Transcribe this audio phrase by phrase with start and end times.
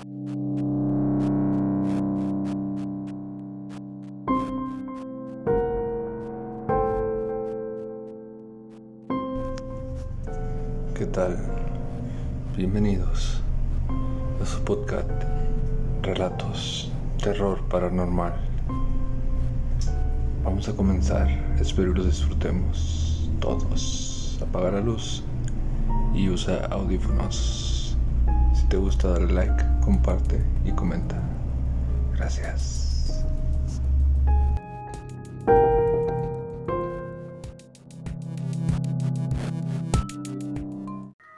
[0.00, 0.06] ¿Qué
[11.12, 11.36] tal?
[12.56, 13.42] Bienvenidos
[14.40, 15.10] a su podcast
[16.02, 16.90] Relatos
[17.22, 18.32] Terror Paranormal.
[20.44, 21.28] Vamos a comenzar,
[21.60, 24.38] espero los disfrutemos todos.
[24.40, 25.22] Apaga la luz
[26.14, 27.98] y usa audífonos.
[28.54, 31.20] Si te gusta, dale like, comparte y comenta.
[32.14, 33.24] Gracias.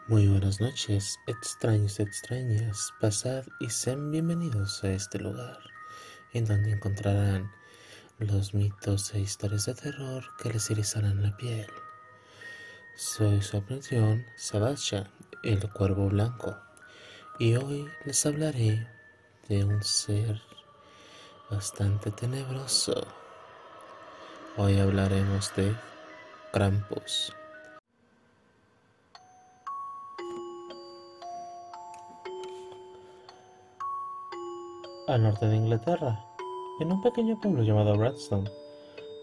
[0.07, 5.59] Muy buenas noches, extraños extrañas, pasad y sean bienvenidos a este lugar,
[6.35, 7.51] en donde encontrarán
[8.19, 11.69] los mitos e historias de terror que les erizarán la piel.
[12.97, 15.09] Soy su aprensión, Sebastián,
[15.43, 16.55] el cuervo blanco,
[17.43, 18.87] y hoy les hablaré
[19.49, 20.41] de un ser
[21.51, 22.95] bastante tenebroso.
[24.57, 25.75] Hoy hablaremos de
[26.53, 27.35] Krampus.
[35.09, 36.25] Al norte de Inglaterra,
[36.79, 38.49] en un pequeño pueblo llamado Redstone,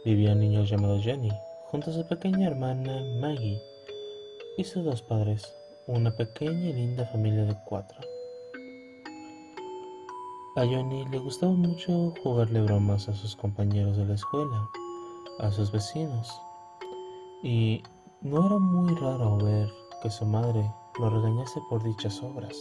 [0.04, 1.32] vivía un niño llamado Jenny,
[1.68, 3.62] junto a su pequeña hermana Maggie
[4.58, 5.56] y sus dos padres,
[5.90, 7.98] una pequeña y linda familia de cuatro.
[10.56, 14.70] A Johnny le gustaba mucho jugarle bromas a sus compañeros de la escuela,
[15.40, 16.40] a sus vecinos,
[17.42, 17.82] y
[18.22, 19.68] no era muy raro ver
[20.04, 20.64] que su madre
[21.00, 22.56] lo regañase por dichas obras.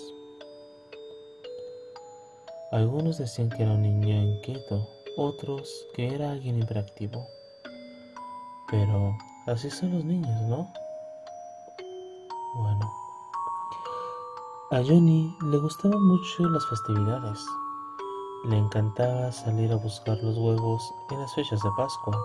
[2.72, 7.26] Algunos decían que era un niño inquieto, otros que era alguien hiperactivo.
[8.70, 10.72] Pero así son los niños, ¿no?
[12.56, 12.97] Bueno.
[14.70, 17.42] A Johnny le gustaban mucho las festividades.
[18.44, 22.18] Le encantaba salir a buscar los huevos en las fechas de Pascua.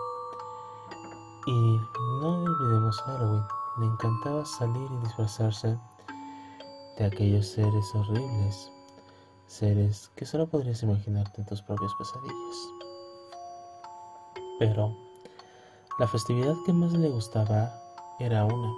[1.47, 1.79] Y
[2.21, 3.43] no olvidemos Halloween.
[3.79, 5.79] Le encantaba salir y disfrazarse
[6.97, 8.73] de aquellos seres horribles
[9.47, 12.57] seres que solo podrías imaginarte en tus propias pesadillas.
[14.59, 14.93] Pero
[15.97, 17.71] la festividad que más le gustaba
[18.19, 18.73] era una,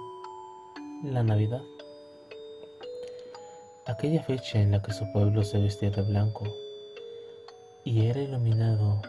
[1.02, 1.62] la Navidad.
[3.96, 6.44] Aquella fecha en la que su pueblo se vestía de blanco
[7.82, 9.00] y era iluminado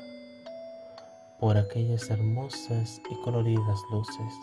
[1.42, 4.34] por aquellas hermosas y coloridas luces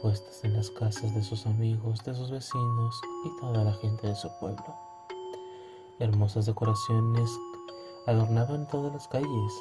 [0.00, 4.14] puestas en las casas de sus amigos, de sus vecinos y toda la gente de
[4.14, 4.74] su pueblo.
[5.98, 7.30] Hermosas decoraciones
[8.06, 9.52] adornaban todas las calles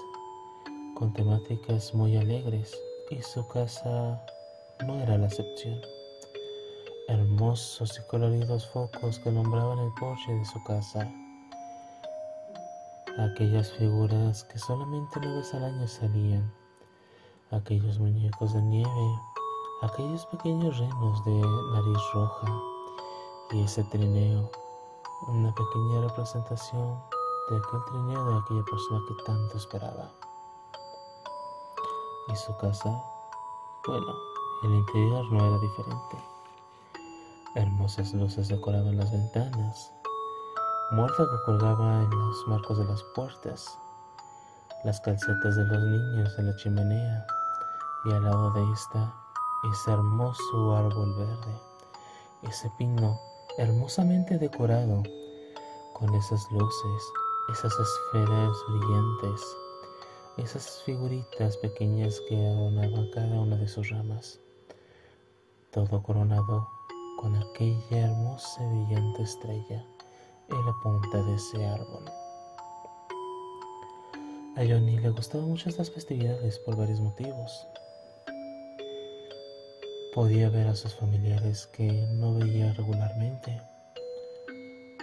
[0.95, 2.73] con temáticas muy alegres
[3.11, 4.25] y su casa
[4.85, 5.81] no era la excepción.
[7.07, 11.09] Hermosos y coloridos focos que alumbraban el porche de su casa.
[13.17, 16.53] Aquellas figuras que solamente una vez al año salían.
[17.51, 19.19] Aquellos muñecos de nieve.
[19.81, 21.31] Aquellos pequeños renos de
[21.73, 22.61] nariz roja.
[23.51, 24.51] Y ese trineo
[25.27, 27.01] una pequeña representación
[27.49, 30.11] de aquel trineo de aquella persona que tanto esperaba.
[32.27, 33.03] Y su casa,
[33.87, 34.13] bueno,
[34.63, 36.36] el interior no era diferente.
[37.57, 39.91] Hermosas luces decoraban las ventanas,
[40.91, 43.79] que colgaba en los marcos de las puertas,
[44.83, 47.25] las calcetas de los niños en la chimenea
[48.05, 49.11] y al lado de esta
[49.71, 51.59] ese hermoso árbol verde,
[52.43, 53.19] ese pino
[53.57, 55.01] hermosamente decorado
[55.95, 57.11] con esas luces,
[57.51, 59.57] esas esferas brillantes,
[60.37, 64.39] esas figuritas pequeñas que adornaban cada una de sus ramas,
[65.71, 66.76] todo coronado
[67.17, 69.83] con aquella hermosa y brillante estrella
[70.49, 72.05] en la punta de ese árbol.
[74.55, 77.67] A Johnny le gustaban mucho estas festividades por varios motivos.
[80.15, 83.61] Podía ver a sus familiares que no veía regularmente.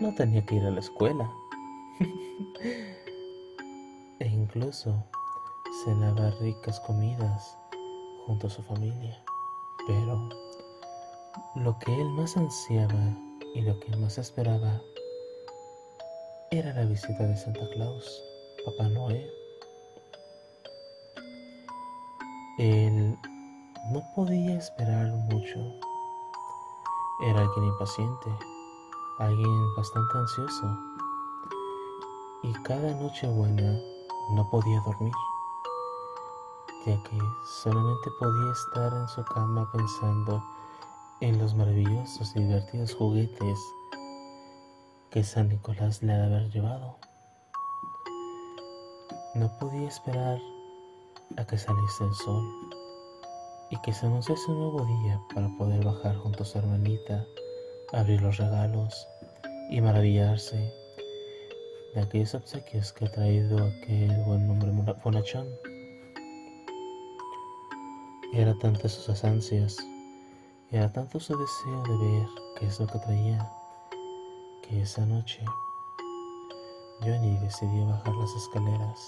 [0.01, 1.31] No tenía que ir a la escuela.
[4.21, 5.05] e incluso
[5.85, 7.59] cenaba ricas comidas
[8.27, 9.23] junto a su familia.
[9.87, 10.44] Pero
[11.55, 13.17] lo que él más ansiaba
[13.55, 14.81] y lo que más esperaba
[16.51, 18.23] era la visita de Santa Claus,
[18.65, 19.29] Papá Noel.
[22.59, 23.19] Él
[23.91, 25.59] no podía esperar mucho.
[27.23, 28.31] Era alguien impaciente,
[29.19, 30.79] alguien bastante ansioso.
[32.43, 33.81] Y cada noche buena
[34.35, 35.13] no podía dormir,
[36.87, 40.43] ya que solamente podía estar en su cama pensando
[41.21, 43.59] en los maravillosos y divertidos juguetes
[45.11, 46.99] que San Nicolás le ha de haber llevado.
[49.35, 50.39] No podía esperar
[51.37, 52.45] a que saliese el sol
[53.71, 57.25] y que se anunciase un nuevo día para poder bajar junto a su hermanita,
[57.93, 59.07] abrir los regalos
[59.71, 60.73] y maravillarse
[61.95, 64.73] de aquellos obsequios que ha traído aquel buen hombre
[65.05, 65.49] bonachón.
[68.33, 69.77] Era tantas sus ansias,
[70.75, 72.29] era tanto su deseo de ver
[72.59, 73.49] qué es lo que traía,
[74.61, 75.41] que esa noche
[77.01, 79.07] Johnny decidió bajar las escaleras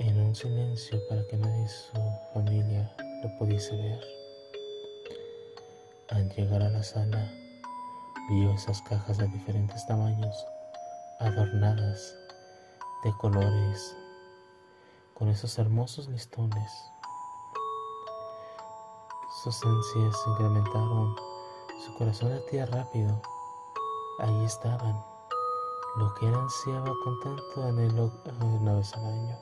[0.00, 1.92] en un silencio para que nadie de su
[2.34, 2.92] familia
[3.22, 4.00] lo pudiese ver.
[6.08, 7.30] Al llegar a la sala,
[8.28, 10.34] vio esas cajas de diferentes tamaños,
[11.20, 12.16] adornadas
[13.04, 13.96] de colores,
[15.14, 16.72] con esos hermosos listones.
[19.42, 21.16] Sus ansias se incrementaron,
[21.86, 23.22] su corazón latía rápido.
[24.18, 25.02] Ahí estaban,
[25.96, 29.38] lo que él ansiaba con tanto anhelo una vez al año.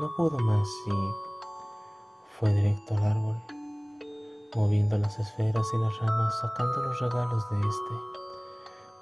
[0.00, 0.92] No pudo más y
[2.38, 3.36] fue directo al árbol,
[4.54, 7.94] moviendo las esferas y las ramas, sacando los regalos de este,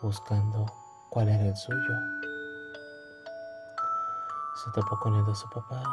[0.03, 0.67] buscando
[1.09, 1.95] cuál era el suyo.
[4.57, 5.85] Se topó con el de su papá,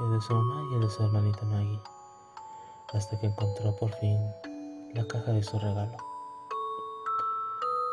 [0.00, 1.80] el de su mamá y de su hermanita Maggie,
[2.92, 4.18] hasta que encontró por fin
[4.94, 5.96] la caja de su regalo.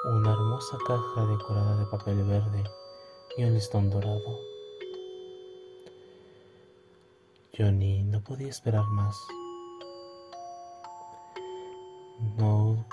[0.05, 2.63] Una hermosa caja decorada de papel verde
[3.37, 4.39] y un listón dorado.
[7.57, 9.17] Johnny no podía esperar más.
[12.37, 12.85] No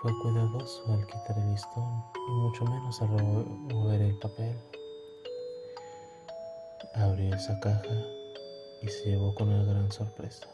[0.00, 4.58] fue cuidadoso al quitar el listón y mucho menos al mover el papel.
[6.94, 8.23] Abrió esa caja
[8.84, 10.46] y se llevó con una gran sorpresa.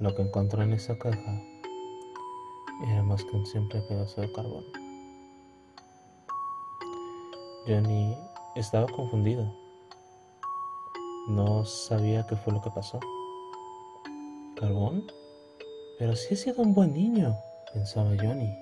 [0.00, 1.40] Lo que encontró en esa caja
[2.84, 4.64] era más que un simple pedazo de carbón.
[7.66, 8.16] Johnny
[8.56, 9.62] estaba confundido
[11.28, 12.98] no sabía qué fue lo que pasó.
[14.56, 15.06] ¿Carbón?
[15.98, 17.36] Pero sí he sido un buen niño,
[17.72, 18.52] pensaba Johnny.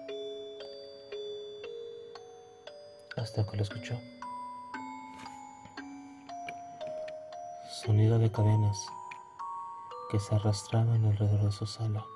[3.17, 3.99] Hasta que lo escuchó.
[7.91, 8.87] Sonido de cadenas
[10.13, 12.07] que se arrastraban alrededor de su sala.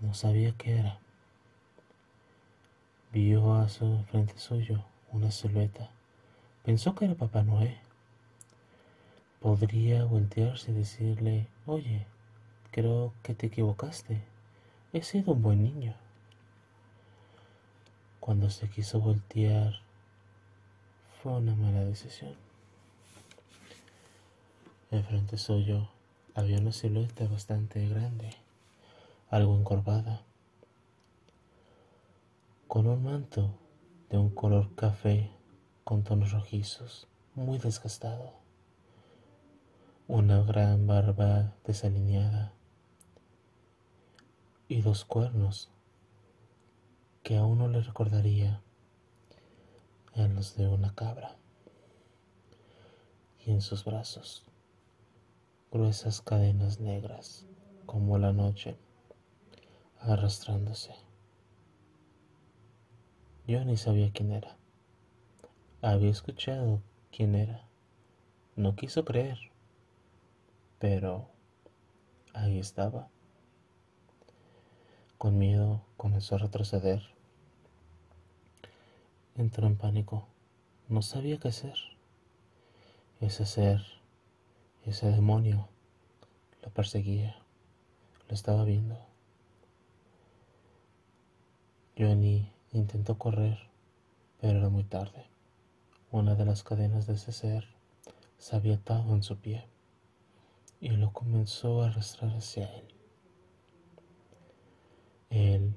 [0.00, 0.98] No sabía qué era.
[3.12, 5.88] Vio a su frente suyo una silueta.
[6.64, 7.78] Pensó que era Papá Noé
[9.40, 12.06] podría voltearse y decirle, oye,
[12.72, 14.20] creo que te equivocaste,
[14.92, 15.94] he sido un buen niño.
[18.18, 19.78] Cuando se quiso voltear,
[21.22, 22.45] fue una mala decisión.
[24.92, 25.88] Enfrente suyo
[26.36, 28.30] había una silueta bastante grande,
[29.30, 30.22] algo encorvada,
[32.68, 33.50] con un manto
[34.10, 35.32] de un color café
[35.82, 38.34] con tonos rojizos, muy desgastado.
[40.06, 42.52] Una gran barba desalineada
[44.68, 45.68] y dos cuernos
[47.24, 48.60] que a uno le recordaría
[50.14, 51.34] a los de una cabra
[53.44, 54.45] y en sus brazos
[55.76, 57.46] gruesas cadenas negras
[57.84, 58.76] como la noche
[60.00, 60.94] arrastrándose.
[63.46, 64.56] Yo ni sabía quién era.
[65.82, 66.80] Había escuchado
[67.10, 67.68] quién era.
[68.56, 69.38] No quiso creer
[70.78, 71.28] pero
[72.34, 73.08] ahí estaba.
[75.18, 77.02] Con miedo comenzó a retroceder.
[79.34, 80.26] Entró en pánico.
[80.88, 81.74] No sabía qué hacer.
[83.20, 83.82] Ese ser,
[84.90, 85.68] ese demonio,
[86.62, 87.36] lo perseguía.
[88.28, 88.98] Lo estaba viendo.
[91.98, 93.58] Johnny intentó correr,
[94.40, 95.26] pero era muy tarde.
[96.10, 97.66] Una de las cadenas de ese ser
[98.38, 99.66] se había atado en su pie
[100.80, 102.86] y lo comenzó a arrastrar hacia él.
[105.30, 105.74] Él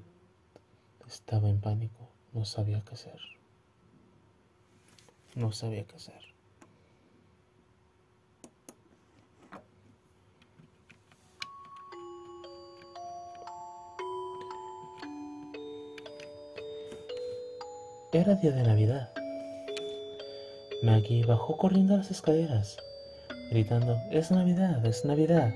[1.06, 3.20] estaba en pánico, no sabía qué hacer.
[5.34, 6.29] No sabía qué hacer.
[18.12, 19.08] Era día de Navidad.
[20.82, 22.76] Maggie bajó corriendo las escaleras
[23.52, 25.54] gritando, es Navidad, es Navidad.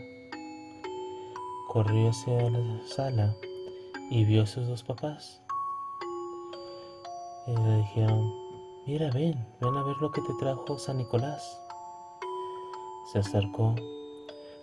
[1.66, 3.34] Corrió hacia la sala
[4.08, 5.42] y vio a sus dos papás.
[7.48, 8.32] Y le dijeron,
[8.86, 11.60] mira, ven, ven a ver lo que te trajo San Nicolás.
[13.12, 13.74] Se acercó,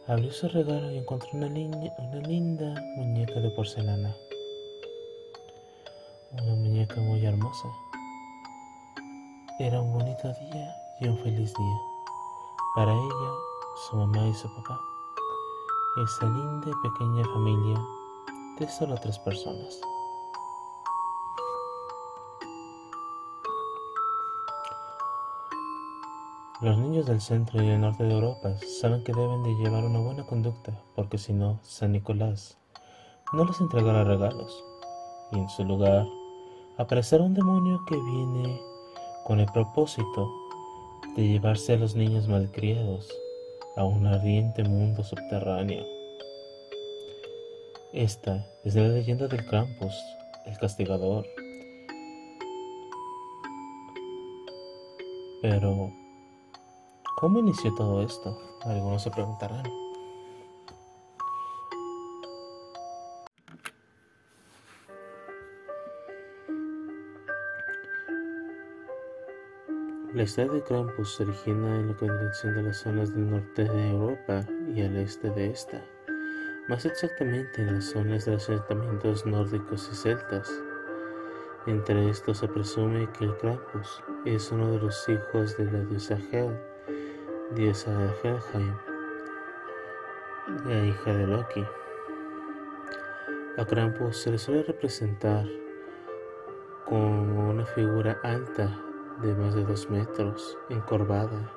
[0.07, 4.15] Abrió su regalo y encontró una linda muñeca de porcelana.
[6.33, 7.67] Una muñeca muy hermosa.
[9.59, 11.81] Era un bonito día y un feliz día.
[12.73, 13.31] Para ella,
[13.75, 14.79] su mamá y su papá.
[16.01, 17.81] Esa linda y pequeña familia
[18.59, 19.81] de solo tres personas.
[26.61, 29.99] Los niños del centro y el norte de Europa saben que deben de llevar una
[29.99, 32.57] buena conducta porque si no, San Nicolás
[33.33, 34.63] no les entregará regalos
[35.33, 36.05] y en su lugar
[36.81, 38.59] aparecerá un demonio que viene
[39.23, 40.31] con el propósito
[41.15, 43.07] de llevarse a los niños malcriados
[43.77, 45.85] a un ardiente mundo subterráneo.
[47.93, 49.93] Esta es la leyenda del Krampus,
[50.45, 51.27] el castigador.
[55.41, 55.91] Pero,
[57.17, 58.37] ¿cómo inició todo esto?
[58.63, 59.80] Algunos se preguntarán.
[70.13, 73.91] La historia de Krampus se origina en la convención de las zonas del norte de
[73.91, 75.81] Europa y al este de esta,
[76.67, 80.51] más exactamente en las zonas de los asentamientos nórdicos y celtas.
[81.65, 86.17] Entre estos se presume que el Krampus es uno de los hijos de la diosa
[86.29, 86.59] Hel,
[87.55, 88.75] diosa de Helheim,
[90.65, 91.65] la hija de Loki.
[93.57, 95.45] A Krampus se le suele representar
[96.83, 98.77] como una figura alta
[99.21, 101.51] de más de dos metros, encorvada.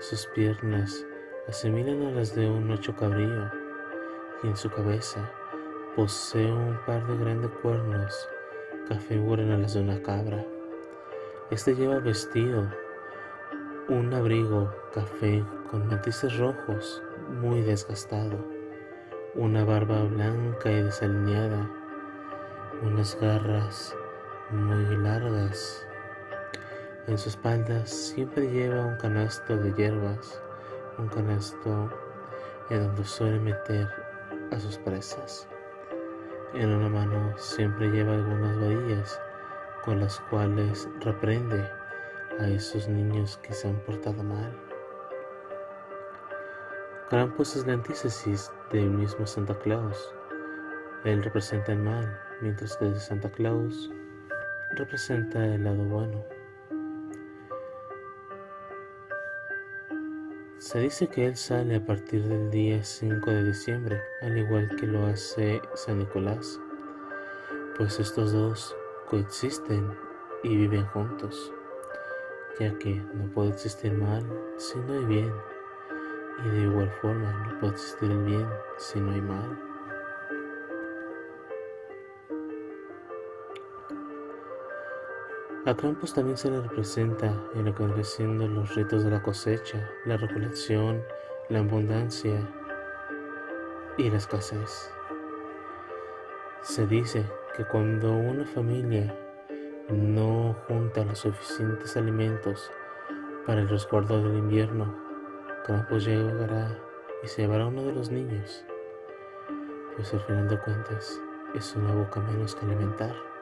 [0.00, 1.06] Sus piernas
[1.48, 3.50] asimilan a las de un macho cabrío
[4.42, 5.30] y en su cabeza
[5.94, 8.28] posee un par de grandes cuernos
[8.86, 10.44] que afiguran a las de una cabra.
[11.50, 12.68] Este lleva vestido
[13.88, 17.02] un abrigo café con matices rojos
[17.40, 18.44] muy desgastado,
[19.36, 21.70] una barba blanca y desalineada,
[22.82, 23.96] unas garras
[24.50, 25.85] muy largas
[27.06, 30.42] en su espalda siempre lleva un canasto de hierbas,
[30.98, 31.90] un canasto
[32.70, 33.88] en donde suele meter
[34.50, 35.48] a sus presas.
[36.54, 39.20] En una mano siempre lleva algunas varillas
[39.84, 41.70] con las cuales reprende
[42.40, 44.52] a esos niños que se han portado mal.
[47.08, 50.12] Krampus es la antítesis del mismo Santa Claus.
[51.04, 53.92] Él representa el mal, mientras que Santa Claus
[54.76, 56.35] representa el lado bueno.
[60.66, 64.88] Se dice que él sale a partir del día 5 de diciembre, al igual que
[64.88, 66.58] lo hace San Nicolás,
[67.76, 68.76] pues estos dos
[69.08, 69.96] coexisten
[70.42, 71.52] y viven juntos,
[72.58, 75.32] ya que no puede existir mal si no hay bien,
[76.44, 79.65] y de igual forma no puede existir el bien si no hay mal.
[85.66, 91.02] A Krampus también se le representa en siendo los ritos de la cosecha, la recolección,
[91.48, 92.48] la abundancia
[93.98, 94.92] y la escasez.
[96.62, 99.12] Se dice que cuando una familia
[99.88, 102.70] no junta los suficientes alimentos
[103.44, 104.96] para el resguardo del invierno,
[105.64, 106.78] Krampus llegará
[107.24, 108.64] y se llevará a uno de los niños,
[109.96, 111.20] pues al final de cuentas
[111.56, 113.35] es una boca menos que alimentar.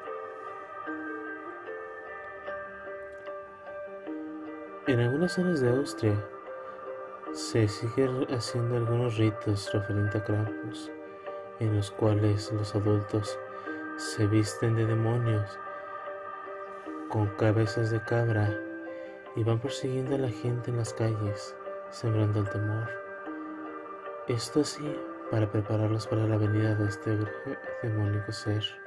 [4.86, 6.14] En algunas zonas de Austria
[7.32, 10.92] se siguen haciendo algunos ritos referentes a Krampus,
[11.58, 13.38] en los cuales los adultos
[13.96, 15.58] se visten de demonios
[17.08, 18.54] con cabezas de cabra
[19.34, 21.56] y van persiguiendo a la gente en las calles,
[21.88, 22.90] sembrando el temor.
[24.28, 24.94] Esto así
[25.30, 27.18] para prepararlos para la venida de este
[27.82, 28.83] demónico ser.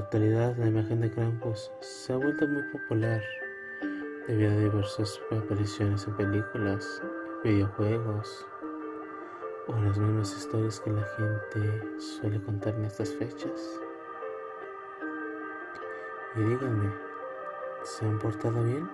[0.00, 3.22] Actualidad, la imagen de Krampus se ha vuelto muy popular
[4.26, 7.02] debido a diversas apariciones en películas,
[7.44, 8.46] videojuegos
[9.68, 13.80] o las mismas historias que la gente suele contar en estas fechas.
[16.36, 16.92] Y díganme,
[17.82, 18.88] ¿se han portado bien?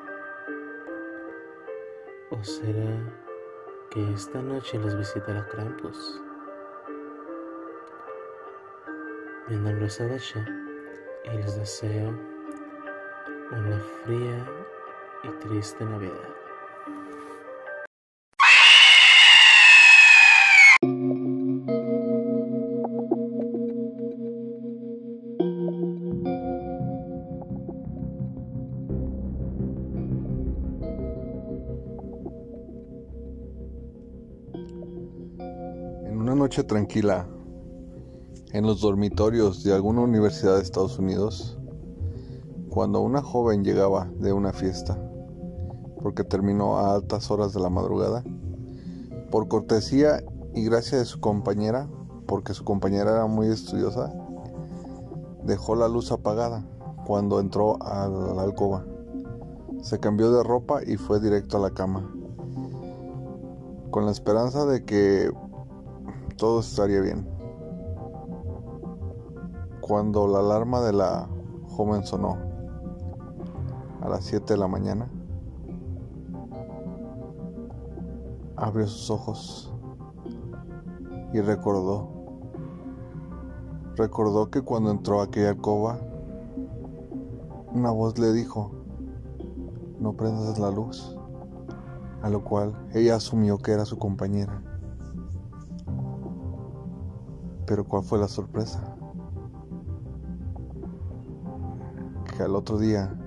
[2.31, 2.99] ¿O será
[3.91, 6.21] que esta noche los visitará Krampus?
[9.49, 10.66] Mi nombre es Adasha
[11.33, 12.15] y les deseo
[13.53, 14.47] una fría
[15.25, 16.13] y triste Navidad.
[36.05, 37.27] En una noche tranquila,
[38.57, 41.59] en los dormitorios de alguna universidad de Estados Unidos,
[42.71, 44.99] cuando una joven llegaba de una fiesta,
[46.03, 48.25] porque terminó a altas horas de la madrugada,
[49.31, 51.87] por cortesía y gracia de su compañera,
[52.27, 54.11] porque su compañera era muy estudiosa,
[55.45, 56.65] dejó la luz apagada
[57.07, 58.87] cuando entró a la alcoba.
[59.83, 62.11] Se cambió de ropa y fue directo a la cama,
[63.91, 65.31] con la esperanza de que
[66.39, 67.36] todo estaría bien.
[69.87, 71.29] Cuando la alarma de la
[71.69, 72.37] joven sonó
[74.01, 75.09] a las 7 de la mañana,
[78.57, 79.73] abrió sus ojos
[81.33, 82.09] y recordó.
[83.95, 86.01] Recordó que cuando entró a aquella alcoba,
[87.73, 88.73] una voz le dijo,
[90.01, 91.17] no prendas la luz,
[92.23, 94.61] a lo cual ella asumió que era su compañera.
[97.67, 98.96] Pero ¿cuál fue la sorpresa?
[102.37, 103.19] Que al otro día,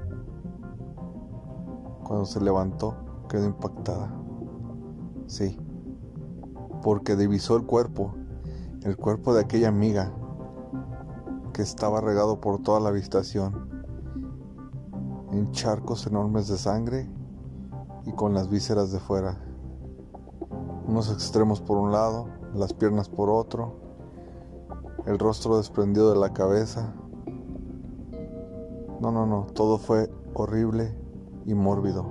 [2.04, 2.96] cuando se levantó,
[3.28, 4.14] quedó impactada.
[5.26, 5.58] Sí,
[6.84, 8.14] porque divisó el cuerpo,
[8.84, 10.14] el cuerpo de aquella amiga
[11.54, 13.68] que estaba regado por toda la habitación,
[15.32, 17.10] en charcos enormes de sangre
[18.06, 19.44] y con las vísceras de fuera,
[20.88, 23.80] unos extremos por un lado, las piernas por otro,
[25.08, 26.94] el rostro desprendido de la cabeza.
[29.00, 30.94] No, no, no, todo fue horrible
[31.46, 32.06] y mórbido.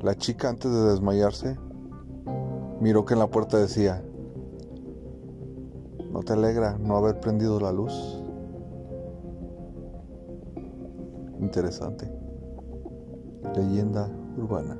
[0.00, 1.58] La chica antes de desmayarse
[2.80, 4.02] miró que en la puerta decía,
[6.10, 8.22] ¿no te alegra no haber prendido la luz?
[11.38, 12.10] Interesante.
[13.54, 14.78] Leyenda urbana.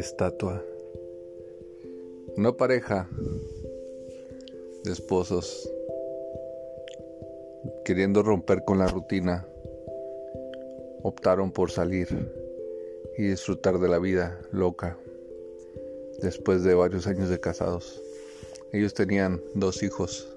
[0.00, 0.64] Estatua.
[2.36, 3.08] Una pareja
[4.84, 5.70] de esposos
[7.84, 9.46] queriendo romper con la rutina
[11.02, 12.08] optaron por salir
[13.18, 14.96] y disfrutar de la vida loca
[16.22, 18.02] después de varios años de casados.
[18.72, 20.34] Ellos tenían dos hijos,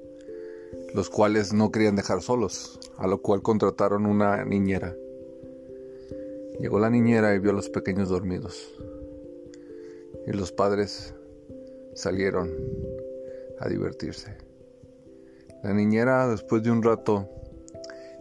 [0.94, 4.96] los cuales no querían dejar solos, a lo cual contrataron una niñera.
[6.60, 8.74] Llegó la niñera y vio a los pequeños dormidos.
[10.26, 11.14] Y los padres
[11.94, 12.52] salieron
[13.60, 14.36] a divertirse.
[15.64, 17.30] La niñera, después de un rato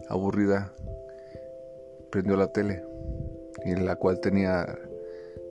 [0.09, 0.73] aburrida,
[2.11, 2.83] prendió la tele,
[3.65, 4.77] en la cual tenía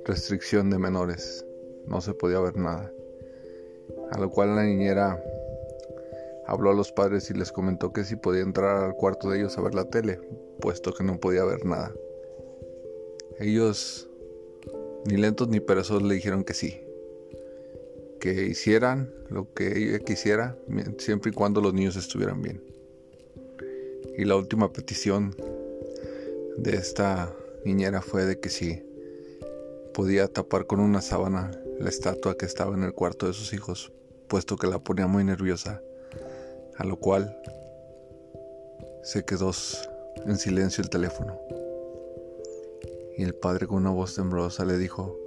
[0.04, 1.44] restricción de menores,
[1.86, 2.90] no se podía ver nada.
[4.10, 5.22] A lo cual la niñera
[6.46, 9.56] habló a los padres y les comentó que si podía entrar al cuarto de ellos
[9.58, 10.20] a ver la tele,
[10.60, 11.92] puesto que no podía ver nada.
[13.38, 14.08] Ellos,
[15.04, 16.80] ni lentos ni perezosos, le dijeron que sí,
[18.20, 20.56] que hicieran lo que ella quisiera,
[20.98, 22.62] siempre y cuando los niños estuvieran bien.
[24.16, 25.34] Y la última petición
[26.56, 27.34] de esta
[27.64, 28.82] niñera fue de que si
[29.94, 33.92] podía tapar con una sábana la estatua que estaba en el cuarto de sus hijos,
[34.28, 35.82] puesto que la ponía muy nerviosa,
[36.76, 37.36] a lo cual
[39.02, 39.50] se quedó
[40.26, 41.38] en silencio el teléfono.
[43.16, 45.18] Y el padre con una voz temblorosa le dijo,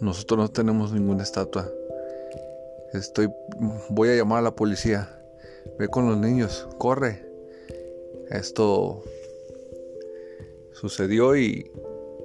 [0.00, 1.70] nosotros no tenemos ninguna estatua,
[2.94, 3.28] Estoy,
[3.90, 5.20] voy a llamar a la policía.
[5.80, 7.26] Ve con los niños, corre.
[8.30, 9.02] Esto
[10.70, 11.72] sucedió y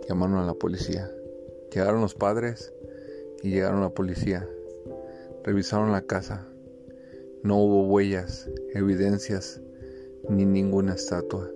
[0.07, 1.09] llamaron a la policía.
[1.73, 2.71] Llegaron los padres
[3.41, 4.47] y llegaron la policía.
[5.43, 6.47] Revisaron la casa.
[7.41, 9.59] No hubo huellas, evidencias,
[10.29, 11.49] ni ninguna estatua.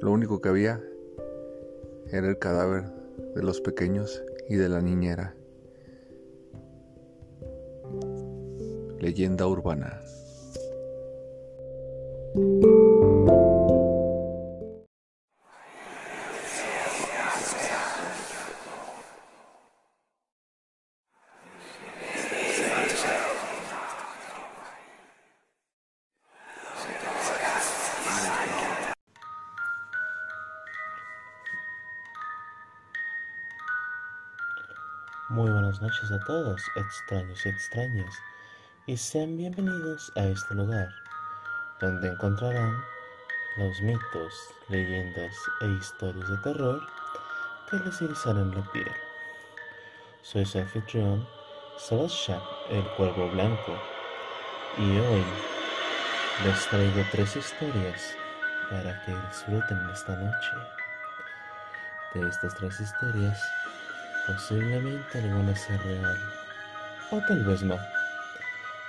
[0.00, 0.82] Lo único que había
[2.12, 2.84] era el cadáver
[3.34, 5.34] de los pequeños y de la niñera.
[8.98, 10.00] Leyenda urbana.
[36.30, 38.14] Todos, extraños y extrañas
[38.86, 40.88] y sean bienvenidos a este lugar,
[41.80, 42.80] donde encontrarán
[43.56, 44.32] los mitos,
[44.68, 46.80] leyendas e historias de terror
[47.68, 48.92] que les erizarán la piel.
[50.22, 51.28] Soy su anfitrión,
[51.78, 52.08] Soy
[52.68, 53.76] el Cuervo Blanco
[54.78, 55.24] y hoy
[56.44, 58.14] les traigo tres historias
[58.70, 60.50] para que disfruten esta noche.
[62.14, 63.42] De estas tres historias,
[64.32, 66.18] posiblemente alguna sea real
[67.10, 67.76] o tal vez no.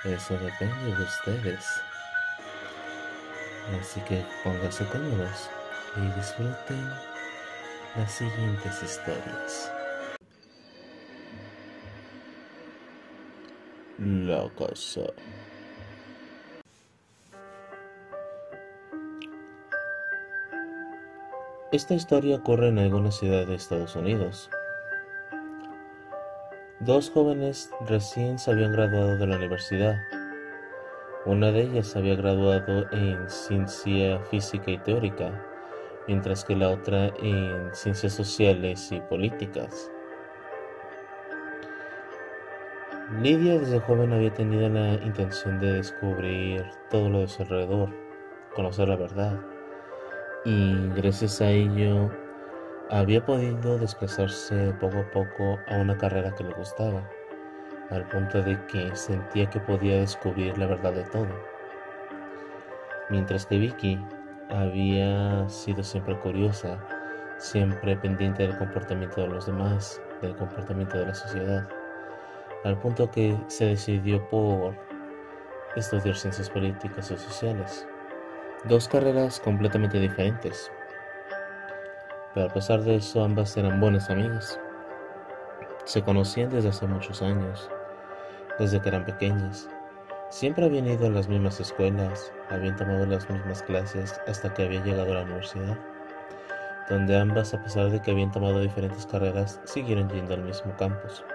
[0.04, 1.66] Eso depende de ustedes.
[3.80, 5.50] Así que pónganse cómodos
[5.96, 6.90] y disfruten
[7.96, 9.72] las siguientes historias.
[13.98, 15.02] La casa.
[21.72, 24.50] Esta historia ocurre en alguna ciudad de Estados Unidos.
[26.82, 30.02] Dos jóvenes recién se habían graduado de la universidad.
[31.28, 35.46] Una de ellas había graduado en ciencia física y teórica,
[36.08, 39.92] mientras que la otra en ciencias sociales y políticas.
[43.22, 47.90] Lidia desde joven había tenido la intención de descubrir todo lo de su alrededor,
[48.56, 49.40] conocer la verdad,
[50.46, 52.10] y gracias a ello
[52.92, 57.02] había podido desplazarse poco a poco a una carrera que le gustaba,
[57.90, 61.30] al punto de que sentía que podía descubrir la verdad de todo.
[63.10, 63.98] Mientras que Vicky
[64.50, 66.78] había sido siempre curiosa,
[67.38, 71.68] siempre pendiente del comportamiento de los demás, del comportamiento de la sociedad
[72.64, 74.76] al punto que se decidió por
[75.76, 77.88] estudiar ciencias políticas y sociales.
[78.66, 80.72] Dos carreras completamente diferentes.
[82.34, 84.60] Pero a pesar de eso, ambas eran buenas amigas.
[85.86, 87.70] Se conocían desde hace muchos años,
[88.58, 89.68] desde que eran pequeñas.
[90.30, 94.82] Siempre habían ido a las mismas escuelas, habían tomado las mismas clases hasta que había
[94.84, 95.78] llegado a la universidad,
[96.90, 101.26] donde ambas, a pesar de que habían tomado diferentes carreras, siguieron yendo al mismo campus.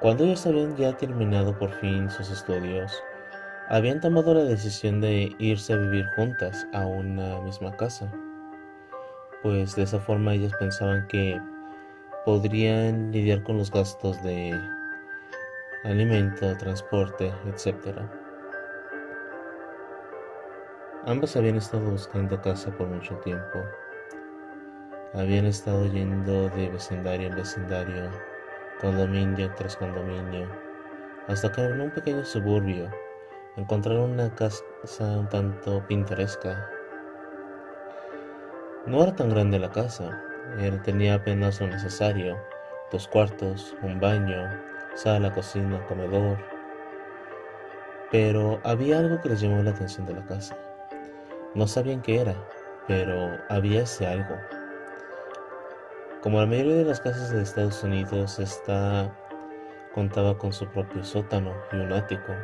[0.00, 2.92] Cuando ellos habían ya terminado por fin sus estudios,
[3.68, 8.12] habían tomado la decisión de irse a vivir juntas a una misma casa,
[9.44, 11.38] pues de esa forma ellas pensaban que
[12.24, 14.58] podrían lidiar con los gastos de
[15.84, 17.98] alimento, transporte, etc.
[21.04, 23.60] Ambas habían estado buscando casa por mucho tiempo.
[25.12, 28.10] Habían estado yendo de vecindario en vecindario
[28.80, 30.48] condominio tras condominio,
[31.28, 32.90] hasta que en un pequeño suburbio
[33.56, 34.64] encontraron una casa
[34.98, 36.70] un tanto pintoresca.
[38.86, 40.22] No era tan grande la casa,
[40.84, 42.36] tenía apenas lo necesario,
[42.92, 44.46] dos cuartos, un baño,
[44.94, 46.36] sala, cocina, comedor.
[48.10, 50.54] Pero había algo que les llamó la atención de la casa.
[51.54, 52.34] No sabían qué era,
[52.86, 54.36] pero había ese algo.
[56.22, 59.10] Como la mayoría de las casas de Estados Unidos, esta
[59.94, 62.34] contaba con su propio sótano y un ático.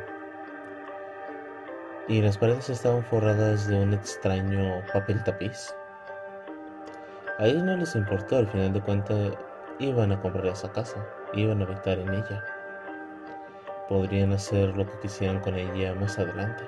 [2.07, 5.75] Y las paredes estaban forradas de un extraño papel tapiz.
[7.41, 9.33] A ellos no les importó, al final de cuentas
[9.79, 12.43] iban a comprar esa casa, iban a habitar en ella.
[13.89, 16.63] Podrían hacer lo que quisieran con ella más adelante.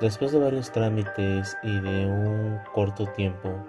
[0.00, 3.62] Después de varios trámites y de un corto tiempo,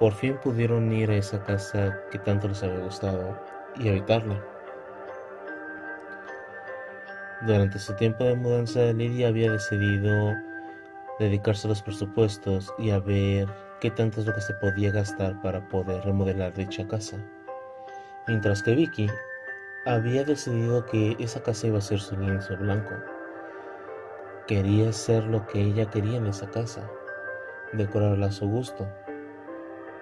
[0.00, 3.40] por fin pudieron ir a esa casa que tanto les había gustado
[3.76, 4.44] y habitarla.
[7.42, 10.34] Durante su tiempo de mudanza, Lidia había decidido
[11.20, 13.46] dedicarse a los presupuestos y a ver
[13.82, 17.16] qué tanto es lo que se podía gastar para poder remodelar dicha casa.
[18.28, 19.10] Mientras que Vicky
[19.86, 22.94] había decidido que esa casa iba a ser su lienzo blanco.
[24.46, 26.88] Quería hacer lo que ella quería en esa casa,
[27.72, 28.88] decorarla a su gusto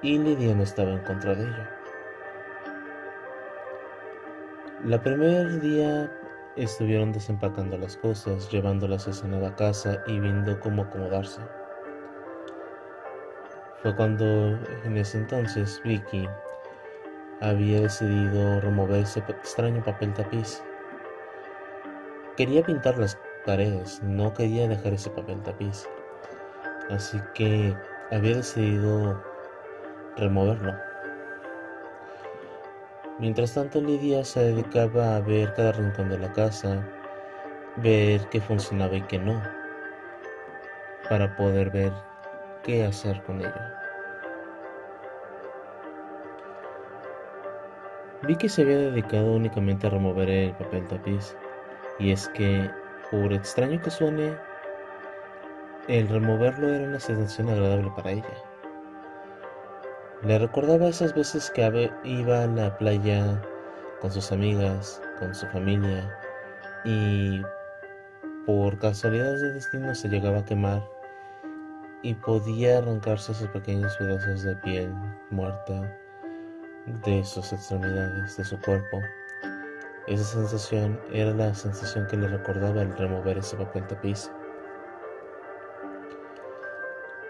[0.02, 1.64] y Lidia no estaba en contra de ello.
[4.84, 6.12] La primer día
[6.56, 11.40] estuvieron desempacando las cosas, llevándolas a esa nueva casa y viendo cómo acomodarse.
[13.82, 16.28] Fue cuando en ese entonces Vicky
[17.40, 20.62] había decidido remover ese extraño papel tapiz.
[22.36, 25.88] Quería pintar las paredes, no quería dejar ese papel tapiz.
[26.90, 27.74] Así que
[28.10, 29.22] había decidido
[30.18, 30.74] removerlo.
[33.18, 36.86] Mientras tanto, Lidia se dedicaba a ver cada rincón de la casa,
[37.76, 39.42] ver qué funcionaba y qué no,
[41.08, 42.09] para poder ver
[42.62, 43.52] qué hacer con ello.
[48.22, 51.36] Vi que se había dedicado únicamente a remover el papel tapiz,
[51.98, 52.70] y es que,
[53.10, 54.36] por extraño que suene,
[55.88, 58.44] el removerlo era una sensación agradable para ella.
[60.22, 63.40] Le recordaba esas veces que iba a la playa
[64.00, 66.14] con sus amigas, con su familia
[66.84, 67.42] y
[68.44, 70.82] por casualidades de destino se llegaba a quemar
[72.02, 74.92] y podía arrancarse esos pequeños pedazos de piel
[75.30, 75.96] muerta
[77.04, 79.00] de sus extremidades, de su cuerpo.
[80.06, 84.30] Esa sensación era la sensación que le recordaba al remover ese papel tapiz.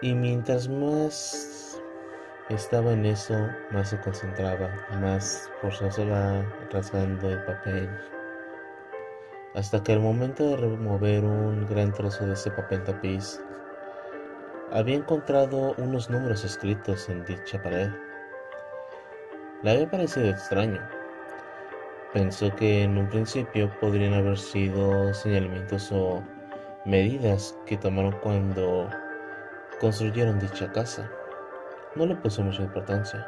[0.03, 1.79] Y mientras más
[2.49, 3.35] estaba en eso,
[3.71, 7.91] más se concentraba, más forzoso va rasgando el papel.
[9.55, 13.41] Hasta que al momento de remover un gran trozo de ese papel tapiz,
[14.73, 17.91] había encontrado unos números escritos en dicha pared.
[19.63, 20.81] Le había parecido extraño.
[22.13, 26.23] Pensó que en un principio podrían haber sido señalamientos o
[26.85, 28.89] medidas que tomaron cuando
[29.81, 31.11] construyeron dicha casa.
[31.95, 33.27] No le puso mucha importancia.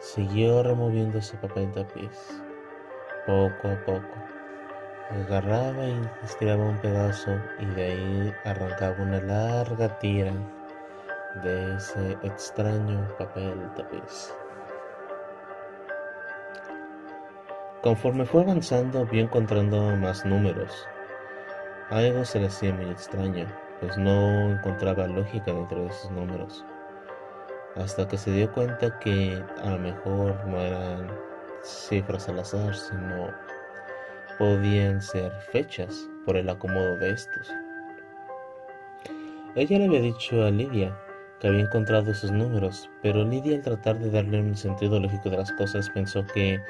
[0.00, 2.42] Siguió removiendo ese papel tapiz,
[3.26, 4.37] poco a poco.
[5.10, 10.32] Agarraba y estiraba un pedazo y de ahí arrancaba una larga tira
[11.42, 14.34] de ese extraño papel tapiz.
[17.82, 20.86] Conforme fue avanzando, vio encontrando más números.
[21.90, 23.46] Algo se le hacía muy extraño
[23.80, 26.64] pues no encontraba lógica dentro de esos números.
[27.76, 31.08] Hasta que se dio cuenta que a lo mejor no eran
[31.62, 33.30] cifras al azar, sino
[34.38, 37.52] podían ser fechas por el acomodo de estos.
[39.54, 40.96] Ella le había dicho a Lidia
[41.40, 45.38] que había encontrado esos números, pero Lidia al tratar de darle un sentido lógico de
[45.38, 46.60] las cosas pensó que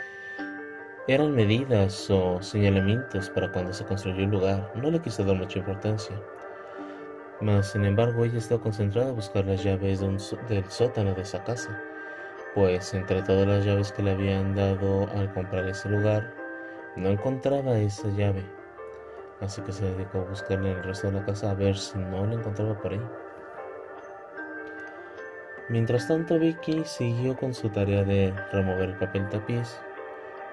[1.07, 4.70] eran medidas o señalamientos para cuando se construyó el lugar.
[4.74, 6.14] No le quiso dar mucha importancia.
[7.40, 11.81] Mas, sin embargo, ella estaba concentrada en buscar las llaves del sótano de esa casa,
[12.54, 16.35] pues entre todas las llaves que le habían dado al comprar ese lugar,
[16.98, 18.44] no encontraba esa llave.
[19.40, 21.98] Así que se dedicó a buscarla en el resto de la casa a ver si
[21.98, 23.00] no la encontraba por ahí.
[25.68, 29.78] Mientras tanto, Vicky siguió con su tarea de remover el papel tapiz,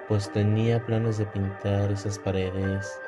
[0.07, 2.99] pues tenía planes de pintar esas paredes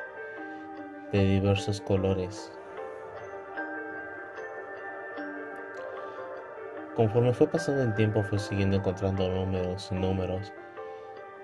[1.12, 2.50] de diversos colores
[6.98, 10.52] Conforme fue pasando el tiempo fue siguiendo encontrando números y números,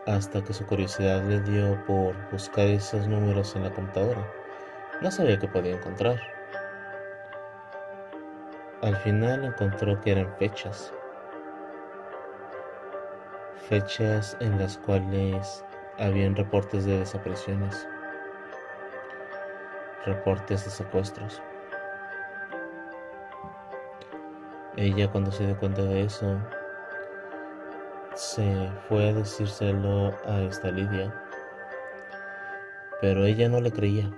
[0.06, 4.26] hasta que su curiosidad le dio por buscar esos números en la computadora.
[5.00, 6.20] No sabía qué podía encontrar.
[8.82, 10.92] Al final encontró que eran fechas.
[13.68, 15.64] Fechas en las cuales
[15.98, 17.88] habían reportes de desapariciones,
[20.04, 21.40] reportes de secuestros.
[24.76, 26.38] Ella cuando se dio cuenta de eso,
[28.14, 31.12] se fue a decírselo a esta Lidia,
[33.00, 34.10] pero ella no le creía.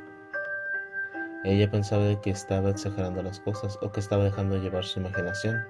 [1.44, 5.64] Ella pensaba que estaba exagerando las cosas o que estaba dejando llevar su imaginación.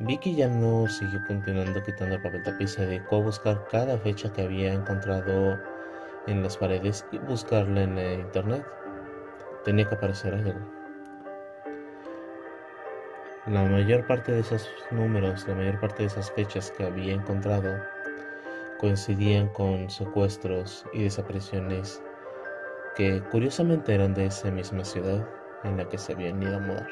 [0.00, 4.32] Vicky ya no siguió continuando quitando el papel tapiz, se dedicó a buscar cada fecha
[4.32, 5.58] que había encontrado
[6.28, 8.64] en las paredes y buscarla en la internet.
[9.64, 10.77] Tenía que aparecer algo.
[13.50, 17.82] La mayor parte de esos números, la mayor parte de esas fechas que había encontrado
[18.78, 22.02] coincidían con secuestros y desapariciones
[22.94, 25.26] que curiosamente eran de esa misma ciudad
[25.64, 26.88] en la que se habían ido a mudar.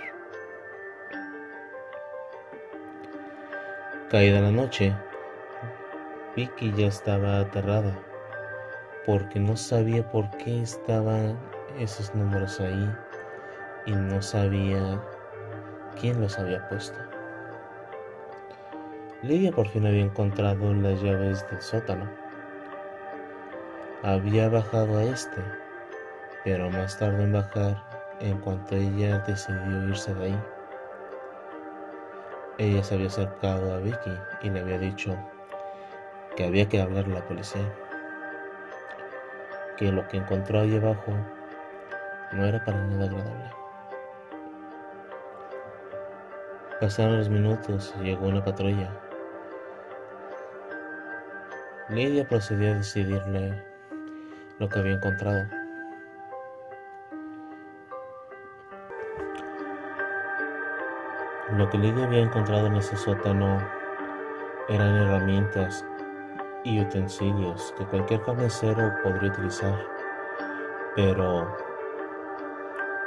[4.09, 4.97] Caída la noche,
[6.37, 7.99] Vicky ya estaba aterrada
[9.05, 11.39] porque no sabía por qué estaban
[11.79, 12.91] esos números ahí
[13.85, 15.03] y no sabía
[16.01, 16.99] quién los había puesto.
[19.23, 22.09] Lidia por fin había encontrado las llaves del sótano.
[24.03, 25.43] Había bajado a este,
[26.45, 27.83] pero más tarde en bajar
[28.21, 30.39] en cuanto ella decidió irse de ahí.
[32.59, 35.17] Ella se había acercado a Vicky y le había dicho
[36.37, 37.75] que había que hablarle a la policía,
[39.77, 41.13] que lo que encontró ahí abajo
[42.33, 43.56] no era para nada agradable.
[46.81, 48.91] Pasaron los minutos y llegó una patrulla.
[51.89, 53.65] Lidia procedió a decidirle
[54.59, 55.47] lo que había encontrado.
[61.57, 63.59] Lo que Lidia había encontrado en ese sótano
[64.69, 65.83] eran herramientas
[66.63, 69.79] y utensilios que cualquier carnicero podría utilizar,
[70.95, 71.57] pero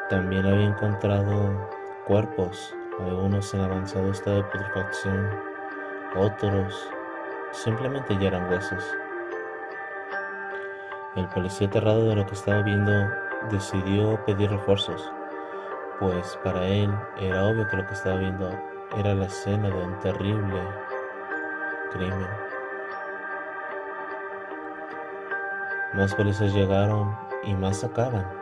[0.10, 1.70] también había encontrado
[2.08, 2.74] cuerpos
[3.06, 5.30] algunos en avanzado estado de putrefacción,
[6.18, 6.90] otros
[7.52, 8.84] simplemente ya eran huesos.
[11.16, 12.92] El policía aterrado de lo que estaba viendo
[13.50, 15.12] decidió pedir refuerzos,
[16.00, 18.50] pues para él era obvio que lo que estaba viendo
[18.98, 20.62] era la escena de un terrible
[21.92, 22.30] crimen.
[25.94, 28.39] Más policías llegaron y más sacaban.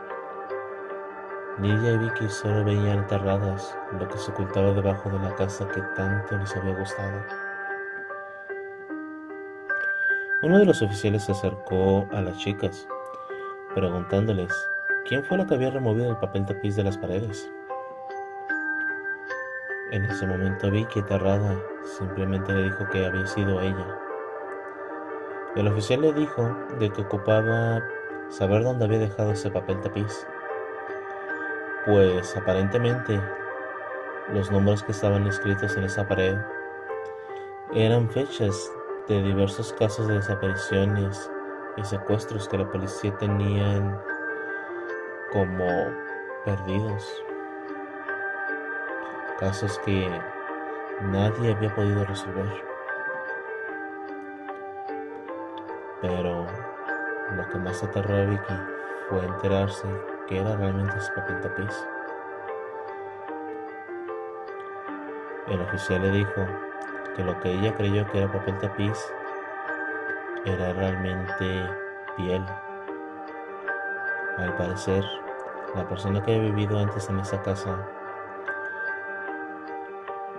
[1.60, 5.82] Lidia y Vicky solo veían aterradas lo que se ocultaba debajo de la casa que
[5.96, 7.20] tanto les había gustado.
[10.42, 12.86] Uno de los oficiales se acercó a las chicas,
[13.74, 14.52] preguntándoles
[15.08, 17.50] quién fue la que había removido el papel tapiz de las paredes.
[19.90, 21.56] En ese momento Vicky, aterrada,
[21.98, 23.98] simplemente le dijo que había sido ella.
[25.56, 27.82] El oficial le dijo de que ocupaba
[28.28, 30.24] saber dónde había dejado ese papel tapiz,
[31.86, 33.20] pues aparentemente
[34.32, 36.36] los números que estaban escritos en esa pared
[37.74, 38.70] eran fechas
[39.08, 41.30] de diversos casos de desapariciones
[41.76, 43.98] y secuestros que la policía tenían
[45.32, 45.66] como
[46.44, 47.24] perdidos.
[49.38, 50.10] Casos que
[51.02, 52.64] nadie había podido resolver.
[56.00, 56.46] Pero
[57.36, 58.54] lo que más aterró a Vicky
[59.08, 59.86] fue enterarse
[60.28, 61.86] que era realmente ese papel tapiz.
[65.48, 66.46] El oficial le dijo
[67.16, 68.98] que lo que ella creyó que era papel tapiz
[70.44, 71.70] era realmente
[72.16, 72.44] piel.
[74.36, 75.04] Al parecer,
[75.74, 77.88] la persona que había vivido antes en esa casa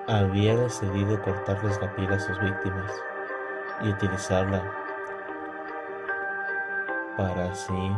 [0.08, 2.92] había decidido cortarles la piel a sus víctimas
[3.82, 4.64] y utilizarla
[7.18, 7.92] para así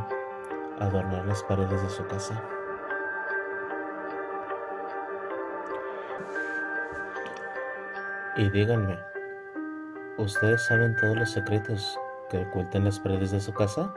[0.82, 2.42] adornar las paredes de su casa.
[8.38, 8.98] Y díganme,
[10.18, 13.94] ¿ustedes saben todos los secretos que ocultan las paredes de su casa?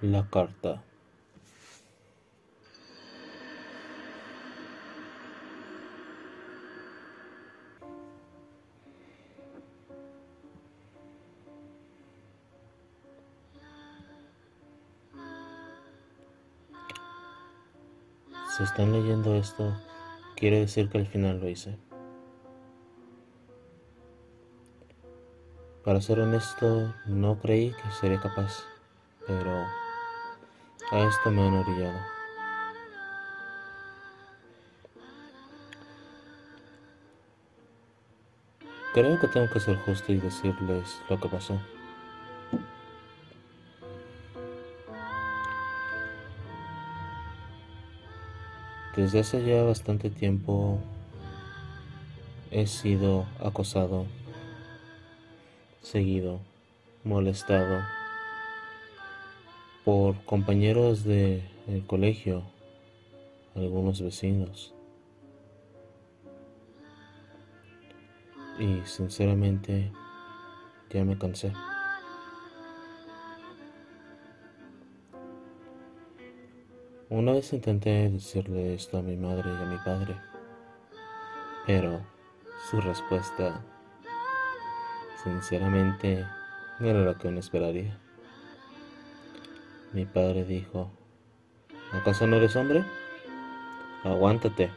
[0.00, 0.82] La carta.
[18.70, 19.76] Están leyendo esto,
[20.36, 21.76] quiere decir que al final lo hice.
[25.84, 28.62] Para ser honesto, no creí que sería capaz,
[29.26, 29.50] pero
[30.92, 31.98] a esto me han orillado.
[38.94, 41.60] Creo que tengo que ser justo y decirles lo que pasó.
[49.00, 50.78] Desde hace ya bastante tiempo
[52.50, 54.04] he sido acosado,
[55.80, 56.38] seguido,
[57.02, 57.80] molestado
[59.86, 61.42] por compañeros del
[61.86, 62.42] colegio,
[63.54, 64.74] algunos vecinos.
[68.58, 69.90] Y sinceramente
[70.90, 71.54] ya me cansé.
[77.10, 80.14] Una vez intenté decirle esto a mi madre y a mi padre,
[81.66, 82.06] pero
[82.70, 83.64] su respuesta,
[85.24, 86.24] sinceramente,
[86.78, 87.98] no era lo que uno esperaría.
[89.92, 90.92] Mi padre dijo,
[91.90, 92.84] ¿acaso no eres hombre?
[94.04, 94.70] Aguántate,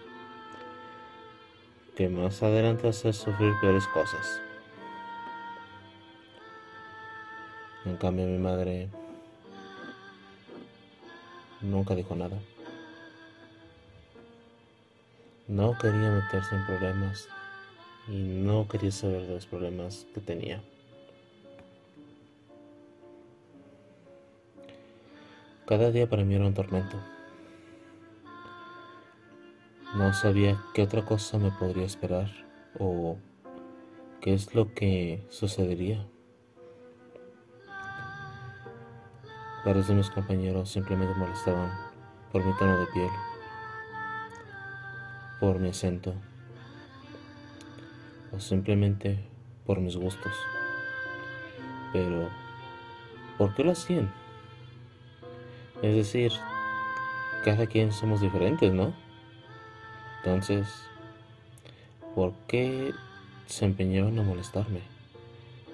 [1.96, 4.42] que más adelante a sufrir peores cosas.
[7.86, 8.90] En cambio mi madre
[11.64, 12.38] Nunca dijo nada.
[15.48, 17.28] No quería meterse en problemas
[18.08, 20.62] y no quería saber de los problemas que tenía.
[25.66, 26.98] Cada día para mí era un tormento.
[29.96, 32.30] No sabía qué otra cosa me podría esperar
[32.78, 33.18] o
[34.20, 36.06] qué es lo que sucedería.
[39.66, 41.72] Varios de mis compañeros simplemente molestaban
[42.32, 43.10] por mi tono de piel,
[45.40, 46.14] por mi acento
[48.34, 49.24] o simplemente
[49.66, 50.34] por mis gustos.
[51.94, 52.30] Pero,
[53.38, 54.12] ¿por qué lo hacían?
[55.82, 56.32] Es decir,
[57.46, 58.94] cada quien somos diferentes, ¿no?
[60.18, 60.68] Entonces,
[62.16, 62.94] ¿por qué
[63.46, 64.82] se empeñaban a molestarme?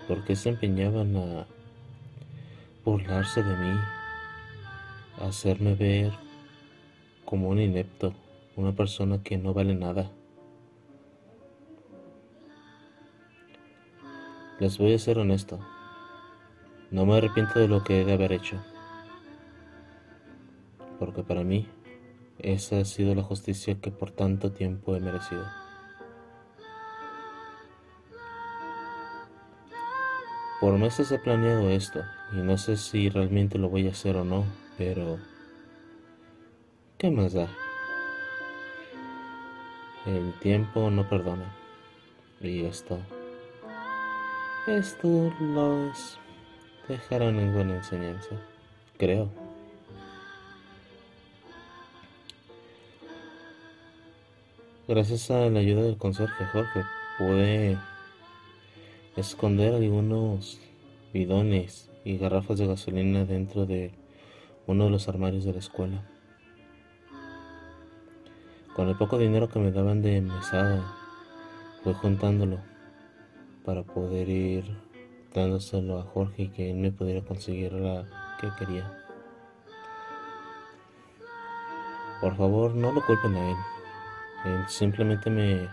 [0.07, 1.47] ¿Por qué se empeñaban a
[2.83, 3.79] burlarse de mí?
[5.19, 6.11] Hacerme ver
[7.25, 8.13] como un inepto,
[8.55, 10.11] una persona que no vale nada.
[14.59, 15.59] Les voy a ser honesto.
[16.91, 18.61] No me arrepiento de lo que he de haber hecho.
[20.97, 21.67] Porque para mí,
[22.39, 25.45] esa ha sido la justicia que por tanto tiempo he merecido.
[30.59, 32.03] Por meses he planeado esto
[32.33, 34.43] y no sé si realmente lo voy a hacer o no,
[34.77, 35.17] pero
[36.97, 37.47] ¿qué más da?
[40.05, 41.55] El tiempo no perdona.
[42.41, 42.99] Y esto,
[44.67, 46.19] esto los
[46.89, 48.35] dejará ninguna enseñanza,
[48.97, 49.29] creo.
[54.89, 56.83] Gracias a la ayuda del conserje Jorge
[57.17, 57.77] pude
[59.19, 60.59] esconder algunos
[61.13, 63.91] bidones y garrafas de gasolina dentro de
[64.67, 66.03] uno de los armarios de la escuela.
[68.75, 70.95] Con el poco dinero que me daban de mesada,
[71.83, 72.59] fui juntándolo
[73.65, 74.63] para poder ir
[75.33, 78.91] dándoselo a Jorge y que él me pudiera conseguir la que quería.
[82.21, 83.57] Por favor, no lo culpen a él.
[84.45, 85.67] Él simplemente me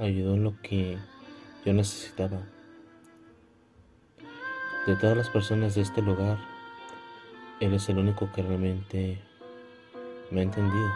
[0.00, 0.98] ayudó en lo que
[1.64, 2.42] yo necesitaba.
[4.86, 6.38] De todas las personas de este lugar,
[7.58, 9.18] Él es el único que realmente
[10.30, 10.90] me ha entendido.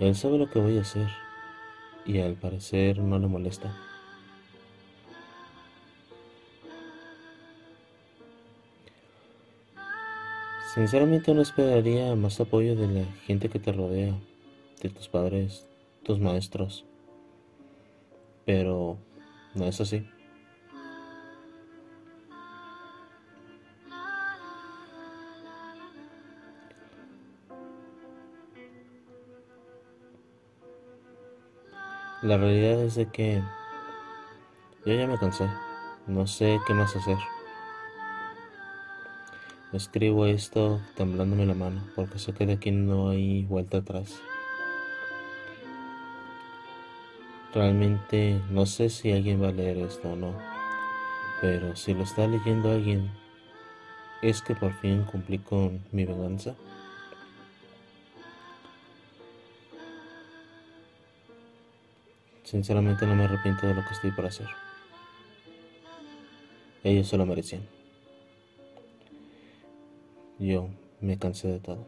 [0.00, 1.08] Él sabe lo que voy a hacer
[2.04, 3.72] y al parecer no le molesta.
[10.74, 14.18] Sinceramente no esperaría más apoyo de la gente que te rodea,
[14.80, 15.68] de tus padres,
[16.02, 16.84] tus maestros.
[18.46, 18.96] Pero
[19.54, 20.04] no es así.
[32.22, 33.42] La realidad es de que
[34.86, 35.48] yo ya me cansé.
[36.06, 37.18] No sé qué más hacer.
[39.72, 44.20] Escribo esto temblándome la mano porque sé que de aquí no hay vuelta atrás.
[47.52, 50.32] Realmente no sé si alguien va a leer esto o no,
[51.40, 53.10] pero si lo está leyendo alguien,
[54.22, 56.54] es que por fin cumplí con mi venganza.
[62.52, 64.46] Sinceramente no me arrepiento de lo que estoy por hacer.
[66.84, 67.66] Ellos se lo merecían.
[70.38, 70.68] Yo
[71.00, 71.86] me cansé de todo.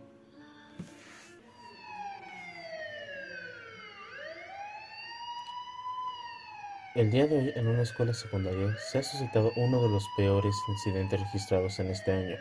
[6.95, 10.57] El día de hoy en una escuela secundaria se ha suscitado uno de los peores
[10.67, 12.37] incidentes registrados en este año.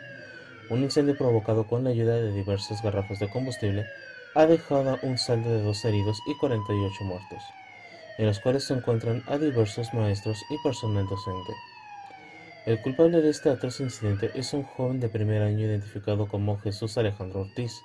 [0.70, 3.84] Un incendio provocado con la ayuda de diversas garrafas de combustible
[4.34, 7.42] ha dejado un saldo de dos heridos y 48 muertos
[8.18, 11.52] en los cuales se encuentran a diversos maestros y personal docente.
[12.66, 16.96] El culpable de este atroz incidente es un joven de primer año identificado como Jesús
[16.96, 17.82] Alejandro Ortiz,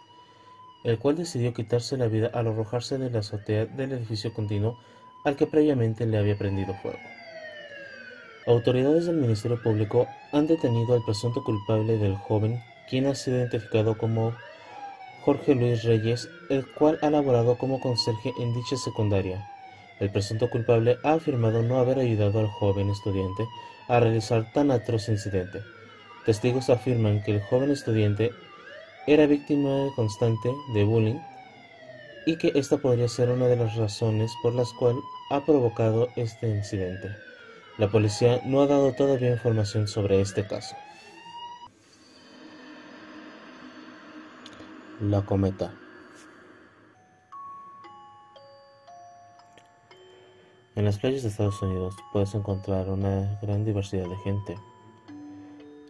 [0.83, 4.79] el cual decidió quitarse la vida al arrojarse de la azotea del edificio continuo
[5.25, 6.99] al que previamente le había prendido fuego.
[8.47, 13.97] Autoridades del Ministerio Público han detenido al presunto culpable del joven, quien ha sido identificado
[13.97, 14.33] como
[15.23, 19.45] Jorge Luis Reyes, el cual ha laborado como conserje en dicha secundaria.
[19.99, 23.47] El presunto culpable ha afirmado no haber ayudado al joven estudiante
[23.87, 25.61] a realizar tan atroz incidente.
[26.25, 28.31] Testigos afirman que el joven estudiante
[29.07, 31.19] era víctima constante de bullying
[32.25, 36.47] y que esta podría ser una de las razones por las cuales ha provocado este
[36.47, 37.09] incidente.
[37.77, 40.75] La policía no ha dado todavía información sobre este caso.
[45.01, 45.71] La cometa.
[50.75, 54.55] En las playas de Estados Unidos puedes encontrar una gran diversidad de gente.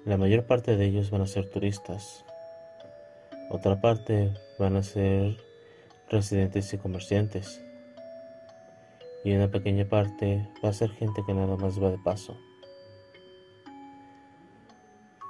[0.06, 2.26] La mayor parte de ellos van a ser turistas.
[3.50, 5.38] Otra parte van a ser
[6.10, 7.62] residentes y comerciantes.
[9.26, 12.38] Y una pequeña parte va a ser gente que nada más va de paso.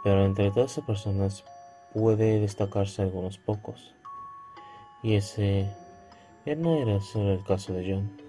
[0.04, 1.44] Pero entre todas esas personas
[1.92, 3.96] puede destacarse algunos pocos.
[5.02, 5.74] Y ese
[6.46, 8.29] no era solo el caso de John.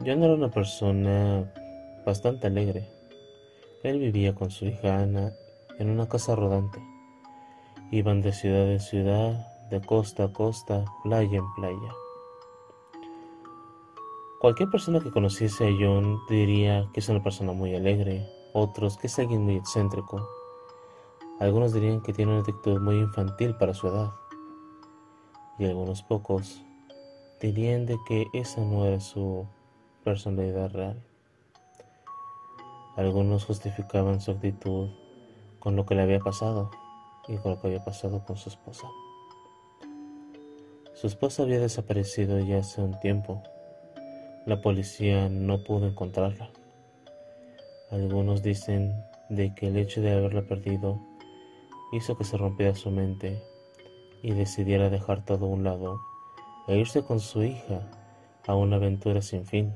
[0.00, 1.50] John era una persona
[2.04, 2.88] bastante alegre.
[3.84, 5.32] Él vivía con su hija Ana
[5.78, 6.82] en una casa rodante.
[7.92, 11.94] Iban de ciudad en ciudad, de costa a costa, playa en playa.
[14.40, 19.06] Cualquier persona que conociese a John diría que es una persona muy alegre, otros que
[19.06, 20.28] es alguien muy excéntrico.
[21.38, 24.12] Algunos dirían que tiene una actitud muy infantil para su edad.
[25.58, 26.62] Y algunos pocos
[27.40, 29.46] dirían de que esa no era su
[30.04, 31.02] personalidad real.
[32.96, 34.90] Algunos justificaban su actitud
[35.58, 36.70] con lo que le había pasado
[37.26, 38.86] y con lo que había pasado con su esposa.
[40.92, 43.42] Su esposa había desaparecido ya hace un tiempo.
[44.46, 46.50] La policía no pudo encontrarla.
[47.90, 48.94] Algunos dicen
[49.28, 51.00] de que el hecho de haberla perdido
[51.92, 53.42] hizo que se rompiera su mente
[54.22, 55.98] y decidiera dejar todo a un lado
[56.68, 57.80] e irse con su hija
[58.46, 59.72] a una aventura sin fin.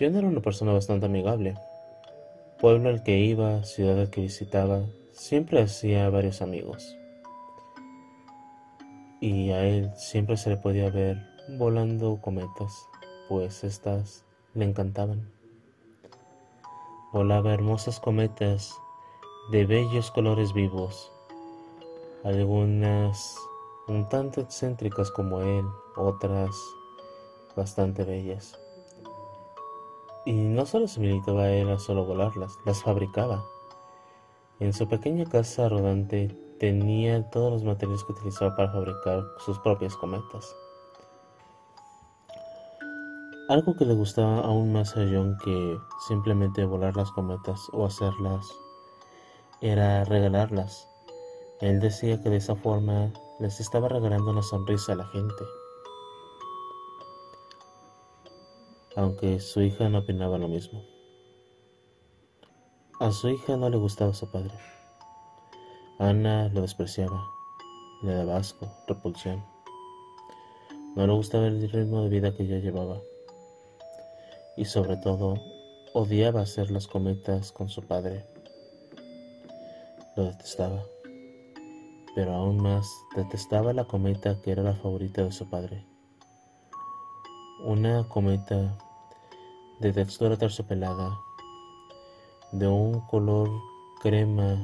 [0.00, 1.56] John era una persona bastante amigable.
[2.60, 6.96] Pueblo al que iba, ciudad al que visitaba, siempre hacía varios amigos.
[9.20, 11.18] Y a él siempre se le podía ver
[11.58, 12.88] volando cometas,
[13.28, 14.24] pues estas
[14.54, 15.32] le encantaban.
[17.12, 18.72] Volaba hermosas cometas
[19.50, 21.10] de bellos colores vivos,
[22.22, 23.36] algunas
[23.88, 25.64] un tanto excéntricas como él,
[25.96, 26.50] otras
[27.56, 28.56] bastante bellas.
[30.28, 33.46] Y no solo se limitaba a él a solo volarlas, las fabricaba.
[34.60, 39.96] En su pequeña casa rodante tenía todos los materiales que utilizaba para fabricar sus propias
[39.96, 40.54] cometas.
[43.48, 48.52] Algo que le gustaba aún más a John que simplemente volar las cometas o hacerlas
[49.62, 50.90] era regalarlas.
[51.62, 55.44] Él decía que de esa forma les estaba regalando una sonrisa a la gente.
[58.98, 60.82] Aunque su hija no opinaba lo mismo.
[62.98, 64.50] A su hija no le gustaba su padre.
[66.00, 67.22] Ana lo despreciaba,
[68.02, 69.44] le daba asco, repulsión.
[70.96, 73.00] No le gustaba el ritmo de vida que ella llevaba.
[74.56, 75.34] Y sobre todo,
[75.94, 78.26] odiaba hacer las cometas con su padre.
[80.16, 80.82] Lo detestaba.
[82.16, 85.86] Pero aún más detestaba la cometa que era la favorita de su padre.
[87.64, 88.76] Una cometa
[89.80, 91.20] de textura terciopelada,
[92.52, 93.48] de un color
[94.00, 94.58] crema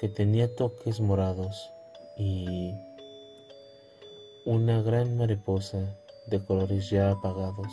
[0.00, 1.70] que tenía toques morados
[2.18, 2.74] y
[4.46, 5.96] una gran mariposa
[6.26, 7.72] de colores ya apagados.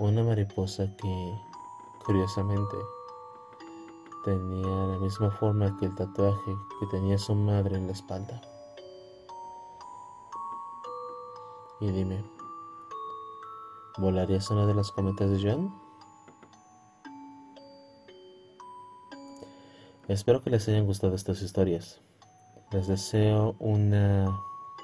[0.00, 1.34] Una mariposa que,
[2.04, 2.76] curiosamente,
[4.24, 8.40] tenía la misma forma que el tatuaje que tenía su madre en la espalda.
[11.80, 12.24] Y dime,
[13.98, 15.74] ¿Volarías una de las cometas de John?
[20.06, 22.00] Espero que les hayan gustado estas historias.
[22.70, 24.38] Les deseo una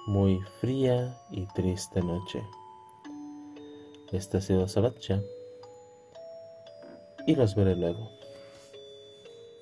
[0.08, 2.42] muy fría y triste noche.
[4.10, 5.22] Este ha sido Sabatcha
[7.24, 8.10] y los veré luego.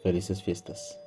[0.02, 1.01] Felices fiestas.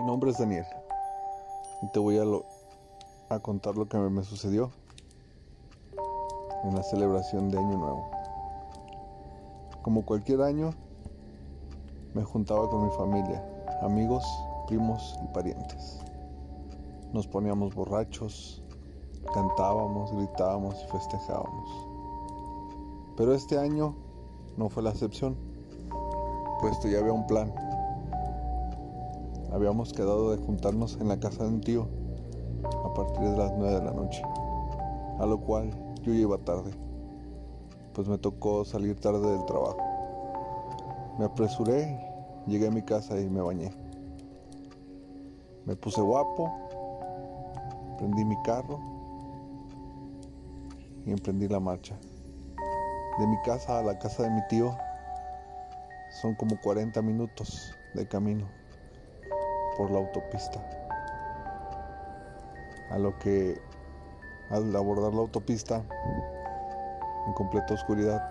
[0.00, 0.64] Mi nombre es Daniel
[1.82, 2.24] y te voy a,
[3.28, 4.70] a contar lo que me sucedió
[6.64, 8.10] en la celebración de Año Nuevo.
[9.82, 10.72] Como cualquier año,
[12.14, 13.44] me juntaba con mi familia,
[13.82, 14.24] amigos,
[14.68, 15.98] primos y parientes.
[17.12, 18.62] Nos poníamos borrachos,
[19.34, 21.68] cantábamos, gritábamos y festejábamos.
[23.18, 23.94] Pero este año
[24.56, 25.36] no fue la excepción,
[26.58, 27.52] puesto ya había un plan
[29.52, 31.88] Habíamos quedado de juntarnos en la casa de un tío
[32.84, 34.22] a partir de las 9 de la noche,
[35.18, 35.70] a lo cual
[36.02, 36.70] yo iba tarde,
[37.92, 41.16] pues me tocó salir tarde del trabajo.
[41.18, 41.98] Me apresuré,
[42.46, 43.72] llegué a mi casa y me bañé.
[45.66, 46.48] Me puse guapo,
[47.98, 48.78] prendí mi carro
[51.04, 51.98] y emprendí la marcha.
[53.18, 54.76] De mi casa a la casa de mi tío
[56.22, 58.59] son como 40 minutos de camino
[59.80, 60.60] por la autopista.
[62.90, 63.58] A lo que
[64.50, 65.82] al abordar la autopista,
[67.26, 68.30] en completa oscuridad,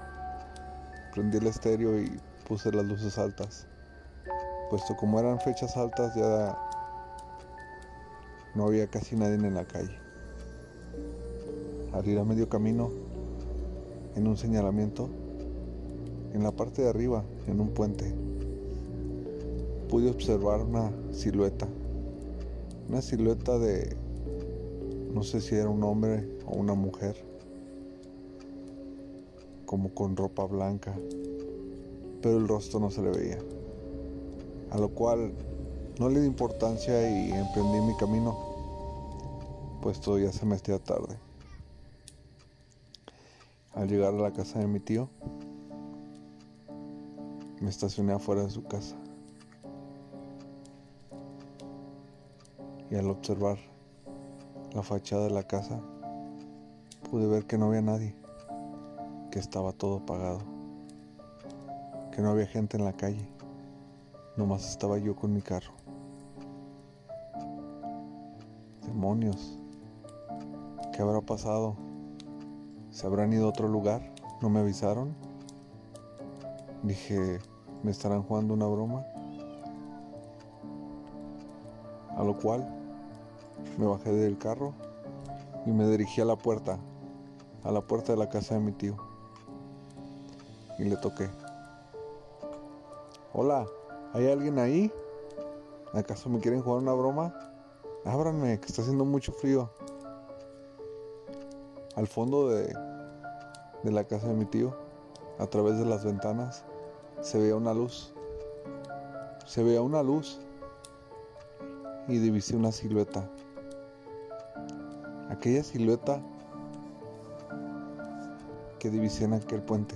[1.12, 3.66] prendí el estéreo y puse las luces altas,
[4.70, 6.56] puesto como eran fechas altas ya
[8.54, 9.98] no había casi nadie en la calle.
[11.94, 12.92] Al ir a medio camino,
[14.16, 15.10] en un señalamiento,
[16.32, 18.14] en la parte de arriba, en un puente,
[19.90, 21.68] pude observar una silueta.
[22.88, 23.98] Una silueta de,
[25.14, 27.28] no sé si era un hombre o una mujer.
[29.66, 30.98] como con ropa blanca,
[32.24, 33.38] pero el rostro no se le veía.
[34.72, 35.32] A lo cual
[36.00, 38.36] no le di importancia y emprendí mi camino,
[39.84, 41.16] pues todavía se me hacía tarde.
[43.76, 45.08] Al llegar a la casa de mi tío,
[47.62, 48.96] me estacioné afuera de su casa.
[52.92, 53.58] Y al observar
[54.74, 55.80] la fachada de la casa,
[57.10, 58.16] pude ver que no había nadie,
[59.32, 60.40] que estaba todo apagado,
[62.12, 63.28] que no había gente en la calle,
[64.38, 65.74] nomás estaba yo con mi carro.
[68.86, 69.60] Demonios,
[70.92, 71.76] ¿qué habrá pasado?
[72.90, 74.02] ¿Se habrán ido a otro lugar?
[74.42, 75.14] ¿No me avisaron?
[76.84, 77.40] Dije,
[77.84, 79.06] ¿me estarán jugando una broma?
[82.18, 82.79] A lo cual
[83.78, 84.74] me bajé del carro
[85.66, 86.80] y me dirigí a la puerta,
[87.64, 88.96] a la puerta de la casa de mi tío.
[90.78, 91.30] Y le toqué.
[93.34, 93.66] Hola,
[94.14, 94.92] ¿hay alguien ahí?
[95.94, 97.34] ¿Acaso me quieren jugar una broma?
[98.06, 99.70] Ábranme, que está haciendo mucho frío.
[101.96, 102.74] Al fondo de,
[103.84, 104.76] de la casa de mi tío,
[105.38, 106.64] a través de las ventanas,
[107.22, 108.14] se veía una luz.
[109.46, 110.40] Se veía una luz
[112.08, 113.30] y divisé una silueta.
[115.30, 116.22] Aquella silueta
[118.80, 119.96] que divisé en aquel puente.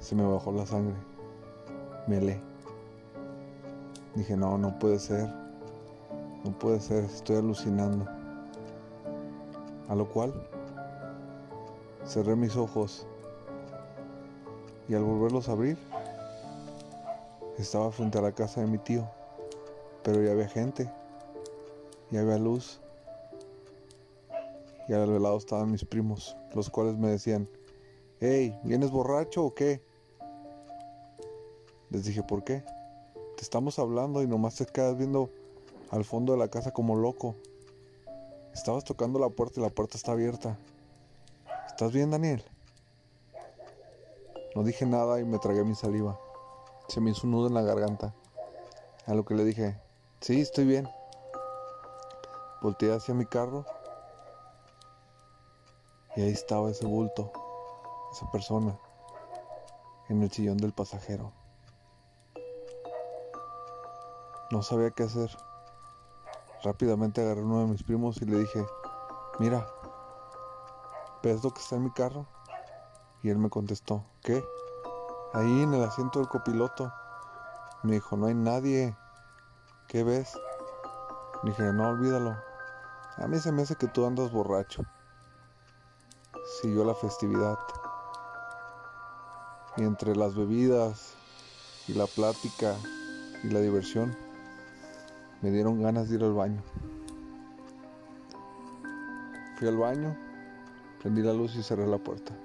[0.00, 0.94] Se me bajó la sangre.
[2.06, 2.40] Me helé.
[4.14, 5.28] Dije, no, no puede ser.
[6.44, 8.06] No puede ser, estoy alucinando.
[9.88, 10.32] A lo cual
[12.04, 13.06] cerré mis ojos
[14.88, 15.76] y al volverlos a abrir,
[17.58, 19.08] estaba frente a la casa de mi tío,
[20.02, 20.90] pero ya había gente,
[22.10, 22.80] ya había luz,
[24.88, 27.48] y al lado estaban mis primos, los cuales me decían,
[28.20, 29.82] hey, ¿vienes borracho o qué?
[31.90, 32.64] Les dije, ¿por qué?
[33.36, 35.30] Te estamos hablando y nomás te quedas viendo
[35.90, 37.34] al fondo de la casa como loco.
[38.54, 40.56] Estabas tocando la puerta y la puerta está abierta.
[41.66, 42.42] ¿Estás bien, Daniel?
[44.54, 46.18] No dije nada y me tragué mi saliva.
[46.88, 48.14] Se me hizo un nudo en la garganta.
[49.06, 49.78] A lo que le dije,
[50.20, 50.88] sí, estoy bien.
[52.62, 53.66] Volteé hacia mi carro
[56.16, 57.30] y ahí estaba ese bulto,
[58.10, 58.76] esa persona,
[60.08, 61.32] en el sillón del pasajero.
[64.50, 65.30] No sabía qué hacer.
[66.62, 68.64] Rápidamente agarré uno de mis primos y le dije,
[69.38, 69.66] mira,
[71.22, 72.26] ¿ves lo que está en mi carro?
[73.22, 74.42] Y él me contestó, ¿qué?
[75.34, 76.90] Ahí en el asiento del copiloto.
[77.82, 78.96] Me dijo, no hay nadie.
[79.86, 80.38] ¿Qué ves?
[81.42, 82.36] Me dije, no, olvídalo.
[83.18, 84.82] A mí se me hace que tú andas borracho.
[86.66, 87.60] Siguió la festividad.
[89.76, 91.14] Y entre las bebidas
[91.86, 92.74] y la plática
[93.44, 94.16] y la diversión,
[95.42, 96.60] me dieron ganas de ir al baño.
[99.56, 100.16] Fui al baño,
[101.00, 102.36] prendí la luz y cerré la puerta.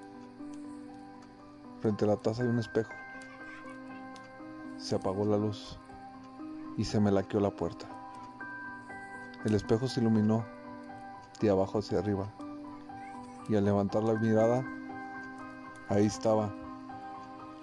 [1.80, 2.92] Frente a la taza hay un espejo.
[4.78, 5.80] Se apagó la luz
[6.76, 7.88] y se me laqueó la puerta.
[9.44, 10.44] El espejo se iluminó
[11.40, 12.32] de abajo hacia arriba
[13.48, 14.64] y al levantar la mirada,
[15.88, 16.52] ahí estaba,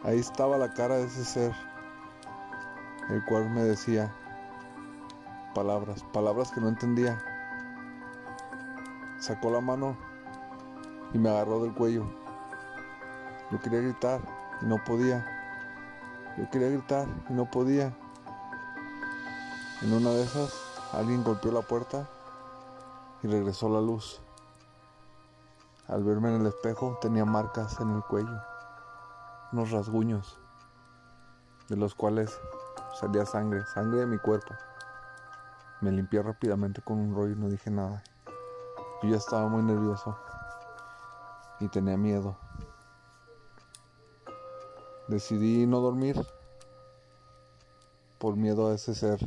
[0.04, 1.54] ahí estaba la cara de ese ser,
[3.10, 4.14] el cual me decía
[5.56, 7.20] palabras, palabras que no entendía.
[9.20, 9.98] Sacó la mano
[11.14, 12.06] y me agarró del cuello
[13.52, 14.22] yo quería gritar
[14.62, 15.26] y no podía.
[16.38, 17.98] Yo quería gritar y no podía.
[19.82, 20.54] En una de esas,
[20.94, 22.08] alguien golpeó la puerta
[23.24, 24.22] y regresó la luz.
[25.90, 28.40] Al verme en el espejo tenía marcas en el cuello,
[29.52, 30.40] unos rasguños,
[31.68, 32.40] de los cuales
[33.00, 34.54] salía sangre, sangre de mi cuerpo.
[35.82, 38.04] Me limpié rápidamente con un rollo y no dije nada.
[39.02, 40.16] Yo ya estaba muy nervioso
[41.60, 42.38] y tenía miedo.
[45.08, 46.24] Decidí no dormir
[48.20, 49.20] por miedo a ese ser.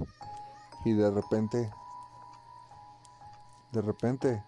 [0.84, 1.72] Y de repente,
[3.72, 4.44] de repente,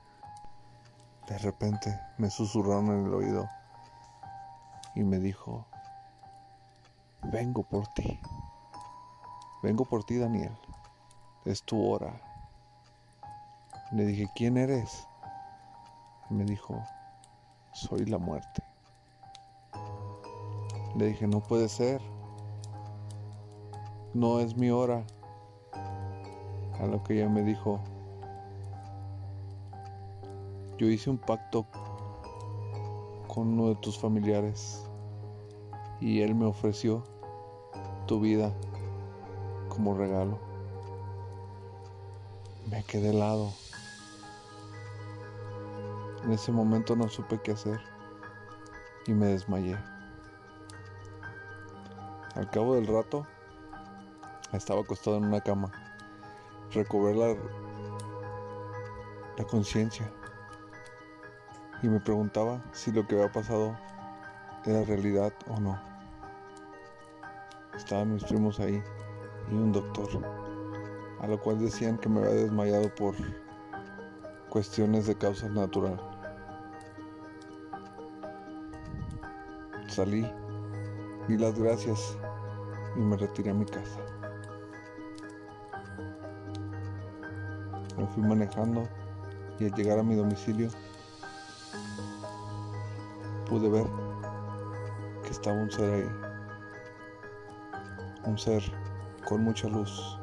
[1.28, 3.48] de repente me susurraron en el oído
[4.94, 5.66] y me dijo,
[7.22, 8.20] vengo por ti,
[9.62, 10.56] vengo por ti Daniel,
[11.44, 12.20] es tu hora.
[13.92, 15.06] Le dije, ¿quién eres?
[16.28, 16.82] Me dijo,
[17.72, 18.62] soy la muerte.
[20.96, 22.00] Le dije, no puede ser.
[24.14, 25.04] No es mi hora.
[26.80, 27.80] A lo que ella me dijo,
[30.76, 31.66] yo hice un pacto
[33.28, 34.88] con uno de tus familiares
[36.00, 37.04] y él me ofreció
[38.06, 38.52] tu vida
[39.68, 40.38] como regalo.
[42.70, 43.52] Me quedé helado.
[46.24, 47.80] En ese momento no supe qué hacer
[49.06, 49.76] y me desmayé.
[52.34, 53.26] Al cabo del rato,
[54.52, 55.70] estaba acostado en una cama.
[56.72, 57.36] Recobré la,
[59.38, 60.10] la conciencia
[61.84, 63.76] y me preguntaba si lo que había pasado
[64.64, 65.78] era realidad o no.
[67.76, 68.82] Estaban mis primos ahí
[69.50, 70.08] y un doctor,
[71.20, 73.14] a lo cual decían que me había desmayado por
[74.48, 76.00] cuestiones de causa natural.
[79.86, 80.26] Salí,
[81.28, 82.16] di las gracias
[82.96, 84.00] y me retiré a mi casa.
[87.98, 88.88] Me fui manejando
[89.60, 90.70] y al llegar a mi domicilio
[93.54, 93.86] pude ver
[95.22, 96.10] que estaba un ser ahí.
[98.24, 98.64] Un ser
[99.28, 100.18] con mucha luz,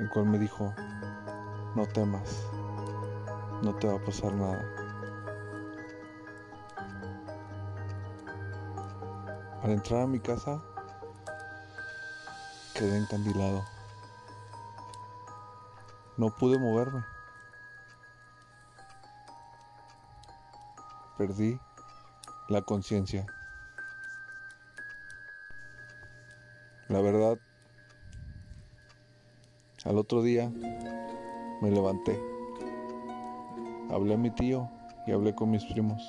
[0.00, 0.74] el cual me dijo,
[1.76, 2.44] no temas,
[3.62, 4.60] no te va a pasar nada.
[9.62, 10.60] Al entrar a mi casa,
[12.74, 13.62] quedé encandilado.
[16.16, 17.17] No pude moverme.
[21.18, 21.58] Perdí
[22.48, 23.26] la conciencia.
[26.88, 27.38] La verdad,
[29.84, 30.48] al otro día
[31.60, 32.22] me levanté.
[33.90, 34.70] Hablé a mi tío
[35.08, 36.00] y hablé con mis primos.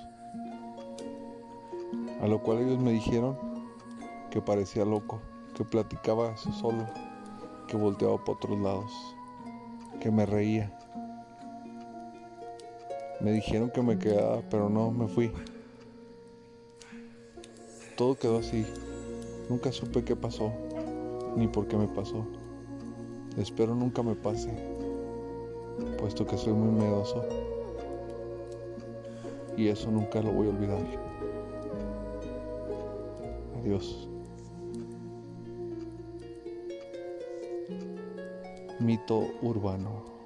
[2.21, 3.35] A lo cual ellos me dijeron
[4.29, 5.19] que parecía loco,
[5.55, 6.85] que platicaba solo,
[7.67, 8.91] que volteaba para otros lados,
[9.99, 10.78] que me reía.
[13.21, 15.31] Me dijeron que me quedaba, pero no, me fui.
[17.97, 18.65] Todo quedó así.
[19.49, 20.53] Nunca supe qué pasó,
[21.35, 22.25] ni por qué me pasó.
[23.37, 24.49] Espero nunca me pase,
[25.97, 27.25] puesto que soy muy miedoso.
[29.57, 30.79] Y eso nunca lo voy a olvidar.
[33.59, 34.07] Adiós.
[38.79, 40.18] Mito urbano.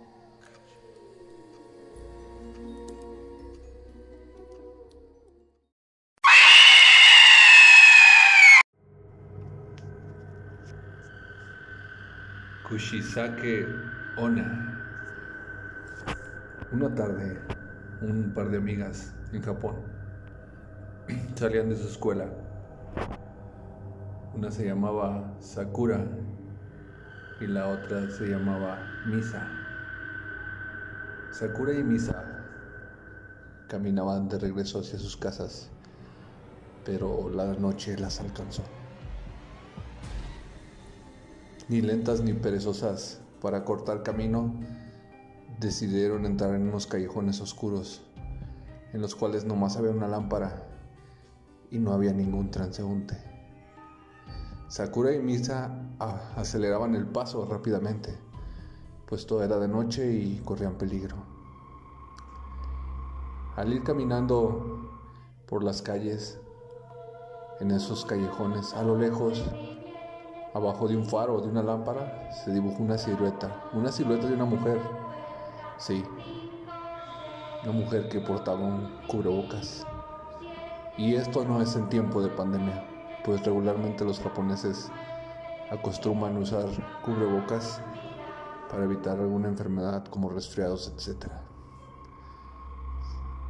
[12.84, 13.65] Kushisake
[14.17, 14.43] Ona.
[16.73, 17.39] Una tarde,
[18.01, 19.75] un par de amigas en Japón
[21.36, 22.25] salían de su escuela.
[24.36, 26.03] Una se llamaba Sakura
[27.39, 29.47] y la otra se llamaba Misa.
[31.31, 32.21] Sakura y Misa
[33.69, 35.69] caminaban de regreso hacia sus casas,
[36.84, 38.82] pero la noche las alcanzó.
[41.70, 44.53] Ni lentas ni perezosas para cortar camino,
[45.59, 48.01] decidieron entrar en unos callejones oscuros,
[48.91, 50.68] en los cuales nomás había una lámpara
[51.72, 53.18] y no había ningún transeúnte.
[54.68, 55.72] Sakura y Misa
[56.36, 58.18] aceleraban el paso rápidamente,
[59.07, 61.16] pues todo era de noche y corrían peligro.
[63.55, 64.89] Al ir caminando
[65.45, 66.39] por las calles,
[67.59, 69.43] en esos callejones, a lo lejos,
[70.54, 74.36] abajo de un faro o de una lámpara, se dibujó una silueta, una silueta de
[74.36, 74.80] una mujer,
[75.78, 76.04] sí,
[77.64, 79.86] una mujer que portaba un cubrebocas.
[80.97, 82.86] Y esto no es en tiempo de pandemia,
[83.26, 84.91] pues regularmente los japoneses
[85.72, 86.66] acostumbran usar
[87.04, 87.82] cubrebocas
[88.70, 91.32] para evitar alguna enfermedad como resfriados, etc.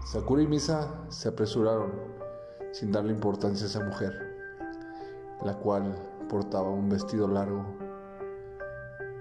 [0.06, 1.92] Sakura y Misa se apresuraron
[2.72, 4.14] sin darle importancia a esa mujer,
[5.44, 5.96] la cual
[6.34, 7.64] portaba un vestido largo,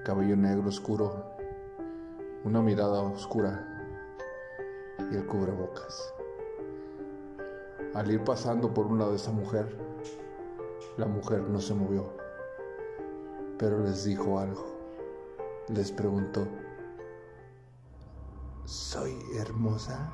[0.03, 1.27] cabello negro oscuro,
[2.43, 3.69] una mirada oscura
[5.11, 6.15] y el cubrebocas.
[7.93, 9.77] Al ir pasando por un lado de esa mujer,
[10.97, 12.15] la mujer no se movió,
[13.59, 14.65] pero les dijo algo.
[15.69, 16.49] Les preguntó,
[18.65, 20.11] ¿soy hermosa?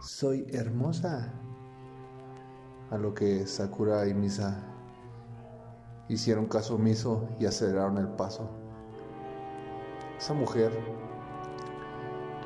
[0.00, 1.32] ¿Soy hermosa?
[2.90, 4.71] A lo que Sakura y Misa
[6.08, 8.48] hicieron caso omiso y aceleraron el paso.
[10.18, 10.72] Esa mujer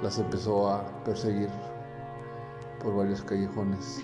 [0.03, 1.51] las empezó a perseguir
[2.83, 4.03] por varios callejones.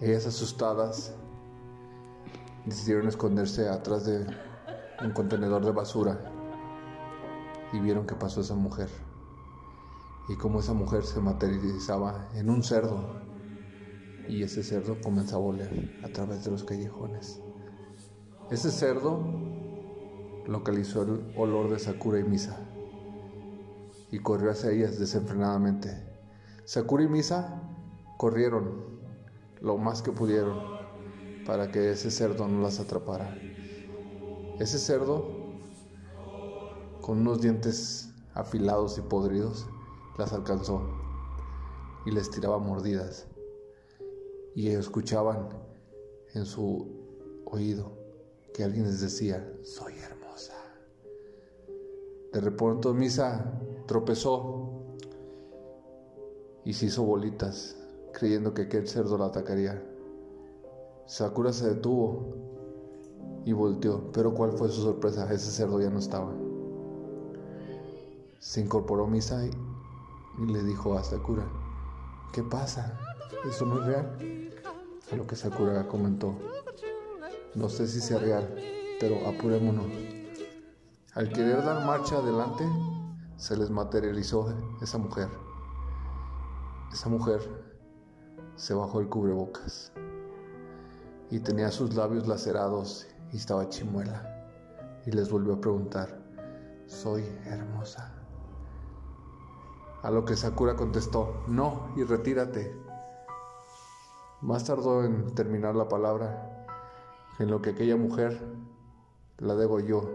[0.00, 1.14] Ellas asustadas
[2.66, 4.26] decidieron esconderse atrás de
[5.04, 6.18] un contenedor de basura
[7.72, 8.88] y vieron que pasó esa mujer.
[10.28, 13.20] y cómo esa mujer se materializaba en un cerdo
[14.28, 17.42] y ese cerdo comenzaba a oler a través de los callejones.
[18.52, 19.18] Ese cerdo
[20.46, 22.54] localizó el olor de Sakura y Misa
[24.10, 25.88] y corrió hacia ellas desenfrenadamente.
[26.66, 27.62] Sakura y Misa
[28.18, 29.00] corrieron
[29.62, 30.60] lo más que pudieron
[31.46, 33.34] para que ese cerdo no las atrapara.
[34.58, 35.28] Ese cerdo,
[37.00, 39.66] con unos dientes afilados y podridos,
[40.18, 40.82] las alcanzó
[42.04, 43.28] y les tiraba mordidas.
[44.54, 45.48] Y escuchaban
[46.34, 46.86] en su
[47.46, 48.01] oído
[48.52, 50.54] que alguien les decía, soy hermosa.
[52.32, 54.96] De repente Misa tropezó
[56.64, 57.76] y se hizo bolitas,
[58.12, 59.82] creyendo que aquel cerdo la atacaría.
[61.06, 62.34] Sakura se detuvo
[63.44, 65.30] y volteó, pero ¿cuál fue su sorpresa?
[65.32, 66.32] Ese cerdo ya no estaba.
[68.38, 69.50] Se incorporó Misa y,
[70.46, 71.44] le dijo a Sakura,
[72.32, 72.98] ¿qué pasa?
[73.48, 74.50] ¿Eso no es real?
[75.10, 76.34] A lo que Sakura comentó,
[77.54, 78.54] no sé si sea real,
[78.98, 79.86] pero apurémonos.
[81.14, 82.64] Al querer dar marcha adelante,
[83.36, 85.28] se les materializó esa mujer.
[86.90, 87.40] Esa mujer
[88.56, 89.92] se bajó el cubrebocas
[91.30, 94.28] y tenía sus labios lacerados y estaba chimuela.
[95.04, 96.22] Y les volvió a preguntar,
[96.86, 98.14] ¿soy hermosa?
[100.02, 102.74] A lo que Sakura contestó, no, y retírate.
[104.40, 106.51] Más tardó en terminar la palabra
[107.42, 108.40] en lo que aquella mujer
[109.38, 110.08] la degolló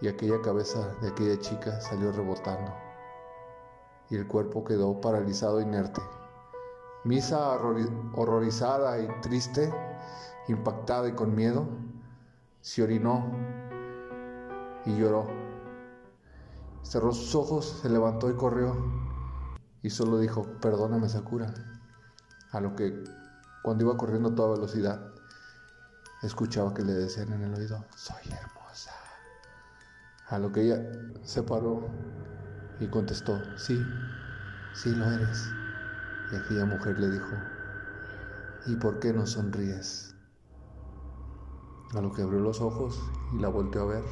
[0.00, 2.72] y aquella cabeza de aquella chica salió rebotando
[4.08, 6.00] y el cuerpo quedó paralizado inerte.
[7.04, 7.58] Misa
[8.14, 9.72] horrorizada y triste,
[10.48, 11.66] impactada y con miedo,
[12.60, 13.30] se orinó
[14.86, 15.26] y lloró.
[16.82, 18.76] Cerró sus ojos, se levantó y corrió
[19.82, 21.52] y solo dijo, perdóname Sakura.
[22.52, 23.04] A lo que
[23.62, 25.13] cuando iba corriendo a toda velocidad,
[26.26, 28.92] escuchaba que le decían en el oído, soy hermosa.
[30.28, 30.82] A lo que ella
[31.22, 31.86] se paró
[32.80, 33.80] y contestó, sí,
[34.74, 35.48] sí lo eres.
[36.32, 37.36] Y aquella mujer le dijo,
[38.66, 40.14] ¿y por qué no sonríes?
[41.94, 42.98] A lo que abrió los ojos
[43.34, 44.04] y la volteó a ver.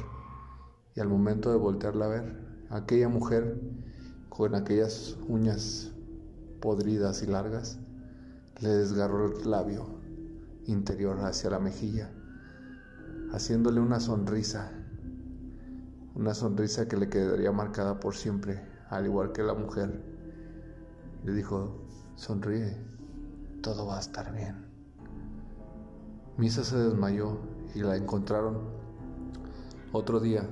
[0.95, 3.59] Y al momento de voltearla a ver, aquella mujer
[4.29, 5.91] con aquellas uñas
[6.61, 7.79] podridas y largas,
[8.61, 9.92] le desgarró el labio
[10.67, 12.11] interior hacia la mejilla,
[13.31, 14.71] haciéndole una sonrisa,
[16.15, 20.03] una sonrisa que le quedaría marcada por siempre, al igual que la mujer.
[21.23, 22.77] Le dijo, sonríe,
[23.61, 24.65] todo va a estar bien.
[26.37, 27.39] Misa se desmayó
[27.75, 28.59] y la encontraron
[29.91, 30.47] otro día,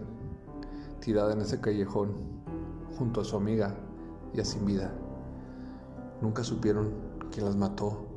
[0.99, 2.13] tirada en ese callejón,
[2.97, 3.75] junto a su amiga,
[4.33, 4.91] ya sin vida.
[6.21, 6.93] Nunca supieron
[7.31, 8.10] quién las mató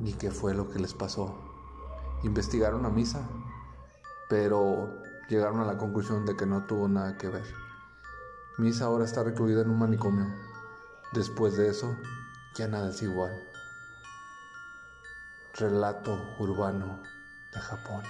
[0.00, 1.34] ni qué fue lo que les pasó.
[2.22, 3.28] Investigaron a Misa,
[4.28, 7.46] pero llegaron a la conclusión de que no tuvo nada que ver.
[8.58, 10.26] Misa ahora está recluida en un manicomio.
[11.12, 11.96] Después de eso,
[12.56, 13.32] ya nada es igual.
[15.54, 17.00] Relato urbano
[17.52, 18.02] de Japón.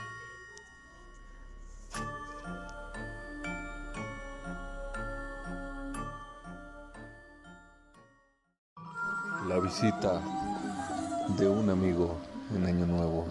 [9.49, 10.23] La visita
[11.29, 12.21] de un amigo
[12.55, 13.27] en Año Nuevo.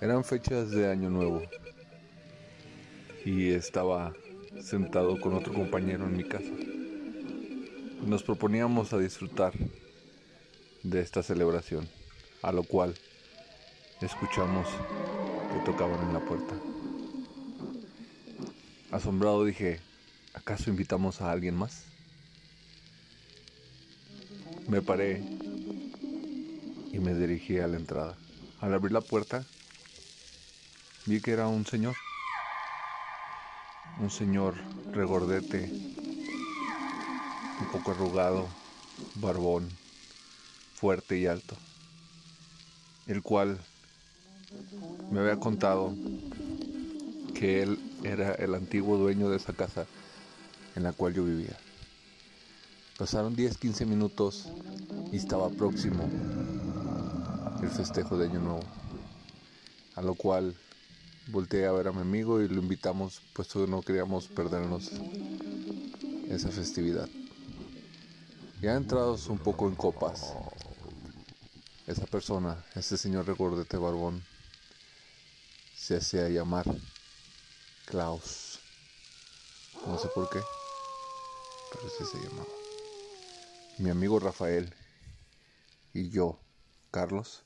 [0.00, 1.42] Eran fechas de Año Nuevo
[3.24, 4.12] y estaba
[4.60, 6.50] sentado con otro compañero en mi casa.
[8.04, 9.52] Nos proponíamos a disfrutar
[10.82, 11.88] de esta celebración,
[12.42, 12.94] a lo cual
[14.02, 14.66] escuchamos
[15.52, 16.54] que tocaban en la puerta.
[18.90, 19.80] Asombrado dije,
[20.34, 21.84] ¿acaso invitamos a alguien más?
[24.68, 25.22] Me paré
[26.94, 28.16] y me dirigí a la entrada.
[28.60, 29.44] Al abrir la puerta,
[31.06, 31.96] vi que era un señor.
[33.98, 34.54] Un señor
[34.92, 35.70] regordete,
[37.60, 38.46] un poco arrugado,
[39.16, 39.68] barbón,
[40.74, 41.56] fuerte y alto,
[43.08, 43.58] el cual
[45.10, 45.92] me había contado
[47.34, 49.86] que él era el antiguo dueño de esa casa
[50.76, 51.56] en la cual yo vivía.
[52.98, 54.48] Pasaron 10-15 minutos
[55.10, 56.08] y estaba próximo
[57.64, 58.60] el festejo de Año Nuevo.
[59.94, 60.54] A lo cual
[61.28, 64.90] volteé a ver a mi amigo y lo invitamos, puesto que no queríamos perdernos
[66.28, 67.08] esa festividad.
[68.60, 70.34] Ya entrados un poco en copas,
[71.86, 74.22] esa persona, ese señor regordete barbón,
[75.74, 76.66] se hacía llamar
[77.86, 78.58] Klaus.
[79.86, 80.40] No sé por qué.
[81.72, 82.48] pero así se llamaba.
[83.78, 84.74] Mi amigo Rafael
[85.94, 86.38] y yo,
[86.90, 87.42] Carlos,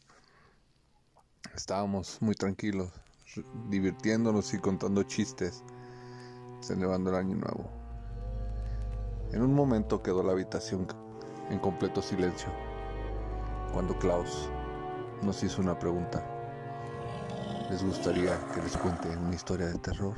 [1.55, 2.91] estábamos muy tranquilos,
[3.69, 5.63] divirtiéndonos y contando chistes,
[6.61, 7.71] celebrando el año nuevo.
[9.33, 10.87] En un momento quedó la habitación
[11.51, 12.49] en completo silencio,
[13.73, 14.49] cuando Klaus
[15.23, 16.25] nos hizo una pregunta.
[17.71, 20.15] ¿Les gustaría que les cuente una historia de terror?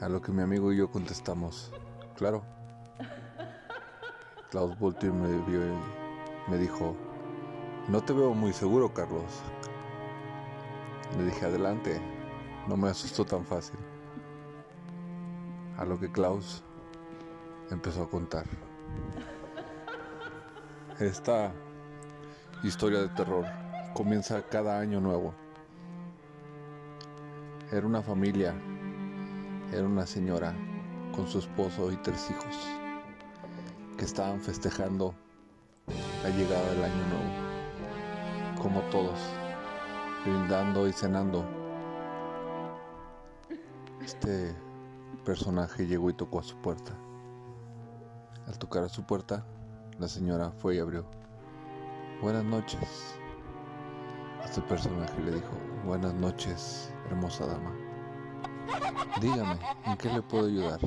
[0.00, 1.72] A lo que mi amigo y yo contestamos,
[2.16, 2.44] claro.
[4.50, 6.94] Klaus volteó me vio y me dijo,
[7.88, 9.42] no te veo muy seguro, Carlos.
[11.16, 12.00] Le dije, adelante,
[12.68, 13.78] no me asustó tan fácil.
[15.76, 16.62] A lo que Klaus
[17.70, 18.44] empezó a contar.
[20.98, 21.52] Esta
[22.62, 23.44] historia de terror
[23.94, 25.32] comienza cada año nuevo.
[27.70, 28.54] Era una familia,
[29.72, 30.54] era una señora
[31.14, 32.56] con su esposo y tres hijos
[33.96, 35.14] que estaban festejando
[36.22, 39.18] la llegada del año nuevo, como todos,
[40.24, 41.44] brindando y cenando.
[44.02, 44.54] Este
[45.24, 46.92] personaje llegó y tocó a su puerta.
[48.46, 49.44] Al tocar a su puerta,
[49.98, 51.04] la señora fue y abrió.
[52.22, 53.18] Buenas noches.
[54.44, 55.52] Este personaje le dijo,
[55.84, 57.74] buenas noches, hermosa dama.
[59.20, 60.80] Dígame, ¿en qué le puedo ayudar?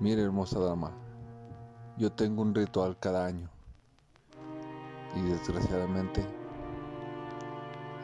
[0.00, 0.90] Mire, hermosa dama,
[1.96, 3.48] yo tengo un ritual cada año.
[5.14, 6.26] Y desgraciadamente,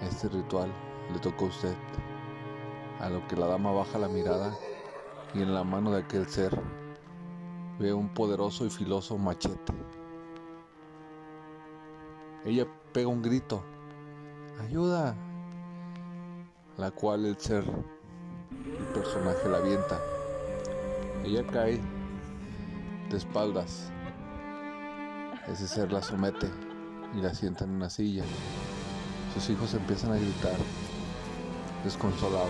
[0.02, 0.72] este ritual
[1.12, 1.76] le tocó a usted.
[3.00, 4.54] A lo que la dama baja la mirada
[5.34, 6.60] y en la mano de aquel ser
[7.78, 9.72] ve un poderoso y filoso machete.
[12.44, 13.62] Ella pega un grito,
[14.60, 15.14] ayuda,
[16.76, 17.64] la cual el ser,
[18.64, 19.98] el personaje la avienta.
[21.24, 21.80] Ella cae
[23.10, 23.90] de espaldas.
[25.48, 26.48] Ese ser la somete
[27.14, 28.24] y la sienta en una silla.
[29.34, 30.56] Sus hijos empiezan a gritar,
[31.84, 32.48] desconsolados,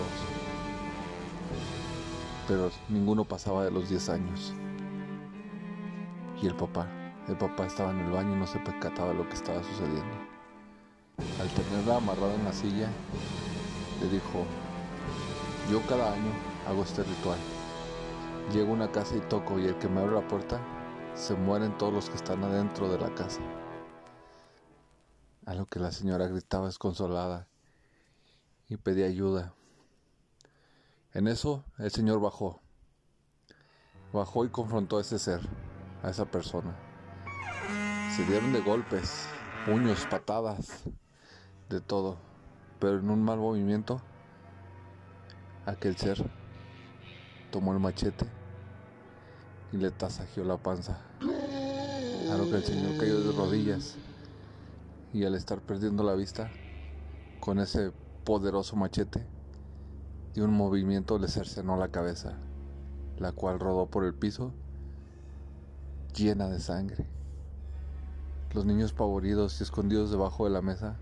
[2.48, 4.54] pero ninguno pasaba de los 10 años.
[6.42, 6.88] Y el papá,
[7.28, 10.16] el papá estaba en el baño y no se percataba de lo que estaba sucediendo.
[11.38, 12.88] Al tenerla amarrada en la silla,
[14.00, 14.46] le dijo,
[15.70, 16.32] yo cada año
[16.66, 17.38] hago este ritual.
[18.52, 20.58] Llego a una casa y toco y el que me abre la puerta,
[21.14, 23.40] se mueren todos los que están adentro de la casa.
[25.46, 27.46] A lo que la señora gritaba desconsolada
[28.68, 29.54] y pedía ayuda.
[31.12, 32.60] En eso el señor bajó.
[34.12, 35.40] Bajó y confrontó a ese ser
[36.02, 36.74] a esa persona.
[38.14, 39.26] Se dieron de golpes,
[39.66, 40.84] puños, patadas,
[41.68, 42.18] de todo.
[42.78, 44.00] Pero en un mal movimiento,
[45.66, 46.24] aquel ser
[47.50, 48.26] tomó el machete
[49.72, 50.98] y le tasajeó la panza.
[51.20, 53.96] A lo que el señor cayó de rodillas
[55.12, 56.50] y al estar perdiendo la vista,
[57.40, 57.92] con ese
[58.24, 59.26] poderoso machete,
[60.34, 62.34] de un movimiento le cercenó la cabeza,
[63.18, 64.52] la cual rodó por el piso
[66.14, 67.06] llena de sangre.
[68.54, 70.96] Los niños pavoridos y escondidos debajo de la mesa,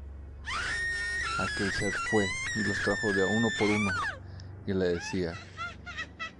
[1.38, 2.24] aquel ser fue
[2.56, 3.90] y los trajo de uno por uno
[4.66, 5.34] y le decía,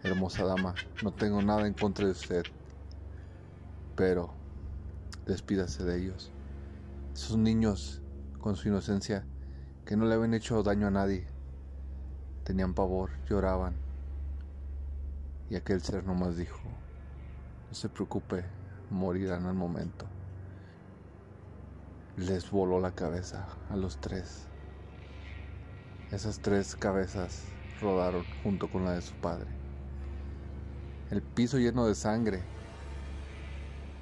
[0.02, 2.44] hermosa dama, no tengo nada en contra de usted,
[3.96, 4.32] pero
[5.26, 6.30] despídase de ellos.
[7.20, 8.00] Esos niños,
[8.40, 9.26] con su inocencia,
[9.84, 11.26] que no le habían hecho daño a nadie,
[12.44, 13.74] tenían pavor, lloraban.
[15.50, 16.60] Y aquel ser nomás dijo,
[17.68, 18.44] no se preocupe,
[18.90, 20.06] morirán al momento.
[22.16, 24.46] Les voló la cabeza a los tres.
[26.12, 27.46] Esas tres cabezas
[27.80, 29.50] rodaron junto con la de su padre.
[31.10, 32.44] El piso lleno de sangre.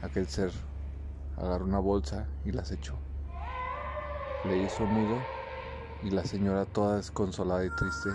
[0.02, 0.52] Aquel ser
[1.38, 3.05] agarró una bolsa y las echó.
[4.46, 5.18] Le hizo un nudo
[6.02, 8.10] y la señora toda desconsolada y triste,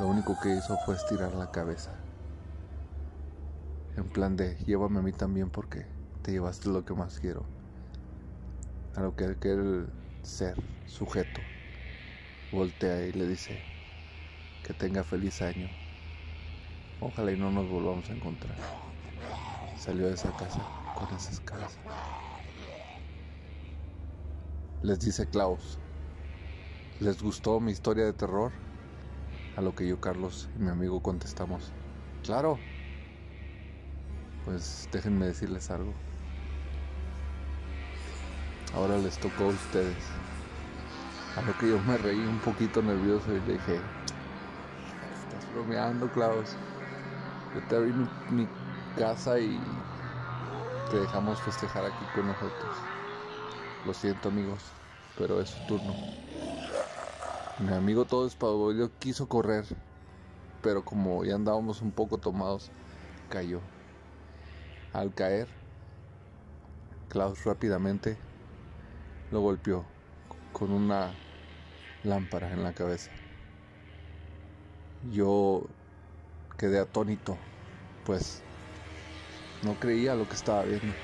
[0.00, 1.92] lo único que hizo fue estirar la cabeza.
[3.96, 5.86] En plan de, llévame a mí también porque
[6.22, 7.44] te llevaste lo que más quiero.
[8.96, 9.88] A lo que aquel
[10.24, 10.56] ser,
[10.86, 11.40] sujeto,
[12.50, 13.62] voltea y le dice,
[14.64, 15.68] que tenga feliz año.
[16.98, 18.56] Ojalá y no nos volvamos a encontrar.
[19.78, 20.66] Salió de esa casa
[20.96, 21.78] con esas caras.
[24.82, 25.78] Les dice Klaus,
[27.00, 28.52] ¿les gustó mi historia de terror?
[29.56, 31.72] A lo que yo, Carlos y mi amigo contestamos,
[32.24, 32.58] claro
[34.44, 35.92] pues déjenme decirles algo.
[38.74, 39.96] Ahora les tocó a ustedes.
[41.36, 43.80] A lo que yo me reí un poquito nervioso y le dije,
[45.12, 46.56] estás bromeando, Klaus.
[47.54, 47.92] Yo te abrí
[48.30, 48.48] mi,
[48.96, 49.60] casa y
[50.90, 52.72] te dejamos festejar aquí con nosotros.
[53.86, 54.62] Lo siento amigos,
[55.16, 55.94] pero es su turno.
[57.60, 59.64] Mi amigo todo espavorido quiso correr,
[60.62, 62.70] pero como ya andábamos un poco tomados,
[63.30, 63.60] cayó.
[64.92, 65.48] Al caer,
[67.08, 68.18] Klaus rápidamente
[69.30, 69.84] lo golpeó
[70.52, 71.14] con una
[72.02, 73.10] lámpara en la cabeza.
[75.10, 75.62] Yo
[76.58, 77.38] quedé atónito,
[78.04, 78.42] pues
[79.62, 80.94] no creía lo que estaba viendo.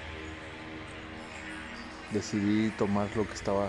[2.12, 3.68] Decidí tomar lo que estaba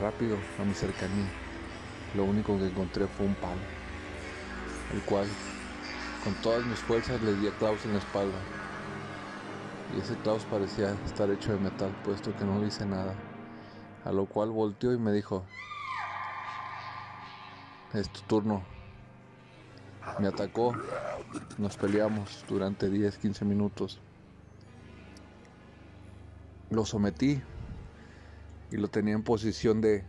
[0.00, 1.26] rápido a mi cercanía.
[2.14, 3.60] Lo único que encontré fue un palo,
[4.92, 5.26] el cual
[6.22, 8.38] con todas mis fuerzas le di a Klaus en la espalda.
[9.94, 13.14] Y ese Klaus parecía estar hecho de metal, puesto que no le hice nada.
[14.04, 15.44] A lo cual volteó y me dijo,
[17.92, 18.62] es tu turno.
[20.18, 20.76] Me atacó,
[21.58, 23.98] nos peleamos durante 10-15 minutos.
[26.74, 27.40] Lo sometí
[28.72, 30.04] y lo tenía en posición de,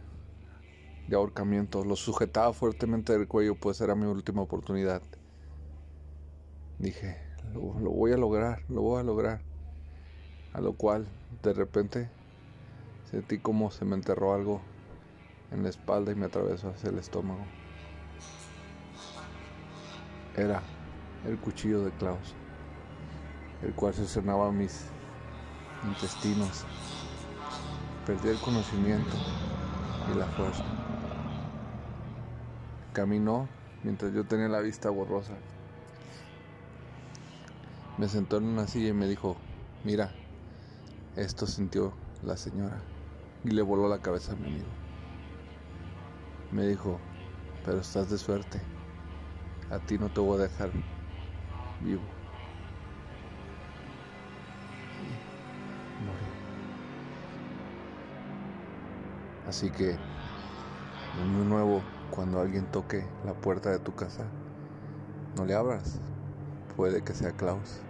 [1.07, 1.85] de ahorcamiento.
[1.85, 5.03] Lo sujetaba fuertemente del cuello, pues era mi última oportunidad.
[6.79, 7.17] Dije,
[7.53, 9.41] lo, voy a lograr, lo voy a lograr.
[10.53, 11.05] A lo cual,
[11.43, 12.09] de repente,
[13.11, 14.61] sentí como se me enterró algo
[15.51, 17.45] en la espalda y me atravesó hacia el estómago.
[20.35, 20.63] Era
[21.27, 22.33] el cuchillo de Klaus,
[23.61, 24.94] el cual cercenaba mis
[25.87, 26.65] intestinos.
[28.05, 29.15] Perdí el conocimiento
[30.13, 30.63] y la fuerza.
[32.93, 33.47] Caminó
[33.83, 35.33] mientras yo tenía la vista borrosa.
[37.97, 39.37] Me sentó en una silla y me dijo,
[39.83, 40.11] mira,
[41.15, 42.81] esto sintió la señora
[43.43, 44.67] y le voló la cabeza a mi amigo.
[46.51, 46.99] Me dijo,
[47.63, 48.61] pero estás de suerte,
[49.69, 50.71] a ti no te voy a dejar
[51.81, 52.14] vivo.
[59.47, 59.95] Así que,
[61.35, 61.81] muy nuevo,
[62.11, 64.25] cuando alguien toque la puerta de tu casa,
[65.37, 65.99] no le abras,
[66.75, 67.81] puede que sea Klaus.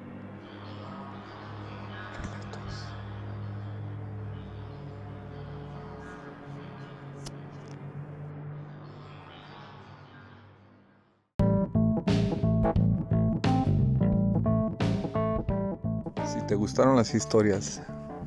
[16.26, 17.82] Si te gustaron las historias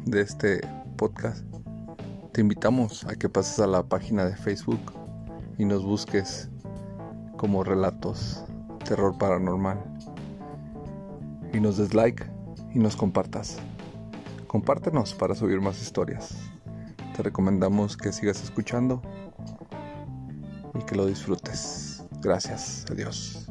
[0.07, 0.61] de este
[0.97, 1.45] podcast,
[2.39, 4.93] te invitamos a que pases a la página de Facebook
[5.59, 6.49] y nos busques
[7.37, 8.45] como relatos
[8.85, 9.83] terror paranormal
[11.53, 12.25] y nos des like
[12.73, 13.57] y nos compartas.
[14.47, 16.37] Compártenos para subir más historias.
[17.17, 19.03] Te recomendamos que sigas escuchando
[20.77, 22.05] y que lo disfrutes.
[22.23, 22.87] Gracias.
[22.89, 23.48] Adiós.